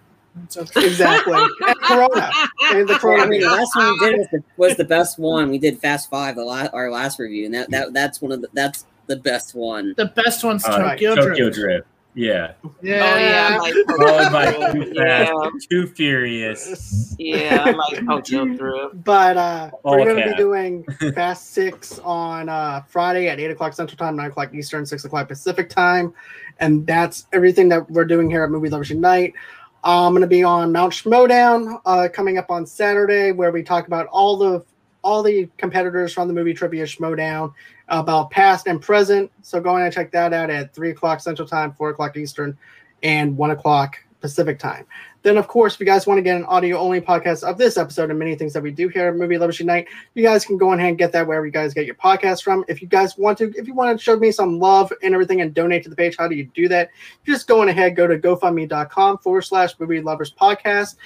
[0.44, 0.86] It's okay.
[0.86, 1.34] Exactly.
[1.66, 2.30] and Corona.
[2.72, 3.22] And the Corona.
[3.22, 5.48] I mean, the last one we did was the, was the best one.
[5.48, 8.40] We did Fast Five, the la- our last review, and that, that that's one of
[8.42, 9.94] the that's the best one.
[9.96, 11.54] The best one's Uh, Tokyo, Tokyo Drift.
[11.56, 11.86] Drift.
[12.16, 12.52] Yeah.
[12.80, 13.12] Yeah.
[13.12, 17.16] Oh yeah, I like Followed by Tokyo Too Fast, Yeah, Too Furious.
[17.18, 19.04] yeah, I like Tokyo Drift.
[19.04, 20.84] But uh, we're going to be doing
[21.14, 25.26] Fast Six on uh, Friday at 8 o'clock Central Time, 9 o'clock Eastern, 6 o'clock
[25.26, 26.14] Pacific Time.
[26.60, 29.34] And that's everything that we're doing here at Movie Lovers Unite.
[29.82, 33.88] I'm going to be on Mount Schmodown uh, coming up on Saturday, where we talk
[33.88, 34.64] about all the
[35.02, 37.52] all the competitors from the movie Trivia Schmodown
[37.88, 39.30] about past and present.
[39.42, 42.56] So go ahead and check that out at 3 o'clock Central Time, 4 o'clock Eastern,
[43.02, 44.86] and 1 o'clock Pacific Time.
[45.24, 47.78] Then, of course, if you guys want to get an audio only podcast of this
[47.78, 50.58] episode and many things that we do here at Movie Lovers Unite, you guys can
[50.58, 52.62] go ahead and get that wherever you guys get your podcast from.
[52.68, 55.40] If you guys want to, if you want to show me some love and everything
[55.40, 56.90] and donate to the page, how do you do that?
[57.26, 60.96] Just go on ahead, go to gofundme.com forward slash movie lovers podcast.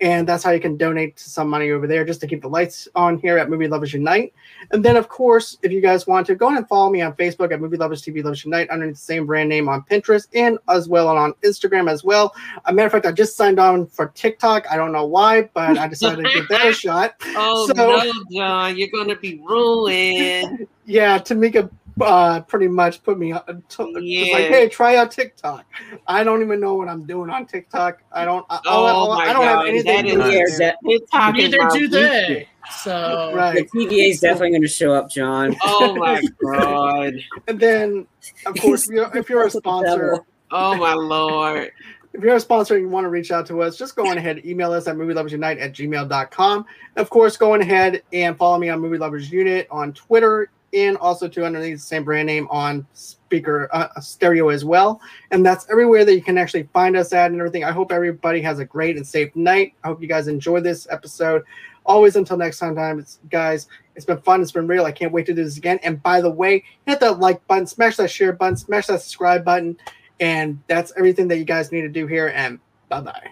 [0.00, 2.86] And that's how you can donate some money over there just to keep the lights
[2.94, 4.32] on here at Movie Lovers Unite.
[4.70, 7.14] And then, of course, if you guys want to, go ahead and follow me on
[7.14, 10.56] Facebook at Movie Lovers TV Lovers Unite underneath the same brand name on Pinterest and
[10.68, 12.34] as well on Instagram as well.
[12.66, 14.66] A matter of fact, I just signed on for TikTok.
[14.70, 17.14] I don't know why, but I decided to give that a shot.
[17.36, 20.66] Oh So- no, John, you're gonna be ruined.
[20.90, 21.68] Yeah, Tamika
[22.02, 23.62] uh, pretty much put me on.
[23.68, 25.64] T- was like, hey, try out TikTok.
[26.06, 27.98] I don't even know what I'm doing on TikTok.
[28.12, 28.44] I don't.
[28.50, 29.96] I, Oh I, my I don't have anything.
[29.96, 30.58] that to is- do Yeah, with it.
[30.58, 31.90] that, TikTok is Neither my do weakness.
[32.00, 32.48] they.
[32.82, 33.68] So the Right.
[33.74, 35.56] TVA is definitely going to show up, John.
[35.64, 37.14] Oh my god.
[37.46, 38.06] And then,
[38.44, 40.18] of course, if you're, if you're a sponsor,
[40.50, 41.70] Oh my lord.
[42.12, 44.18] if you're a sponsor and you want to reach out to us, just go on
[44.18, 46.66] ahead, email us at movieloversunite at gmail.com.
[46.96, 50.96] Of course, go on ahead and follow me on Movie Lovers Unit on Twitter and
[50.98, 55.00] also to underneath the same brand name on speaker uh, stereo as well.
[55.30, 57.64] And that's everywhere that you can actually find us at and everything.
[57.64, 59.74] I hope everybody has a great and safe night.
[59.84, 61.42] I hope you guys enjoy this episode.
[61.86, 63.68] Always until next time, time guys.
[63.96, 64.42] It's been fun.
[64.42, 64.84] It's been real.
[64.84, 65.80] I can't wait to do this again.
[65.82, 69.44] And by the way, hit that like button, smash that share button, smash that subscribe
[69.44, 69.76] button.
[70.20, 72.28] And that's everything that you guys need to do here.
[72.34, 73.30] And bye bye.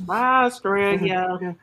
[0.00, 1.56] Bye, Australia.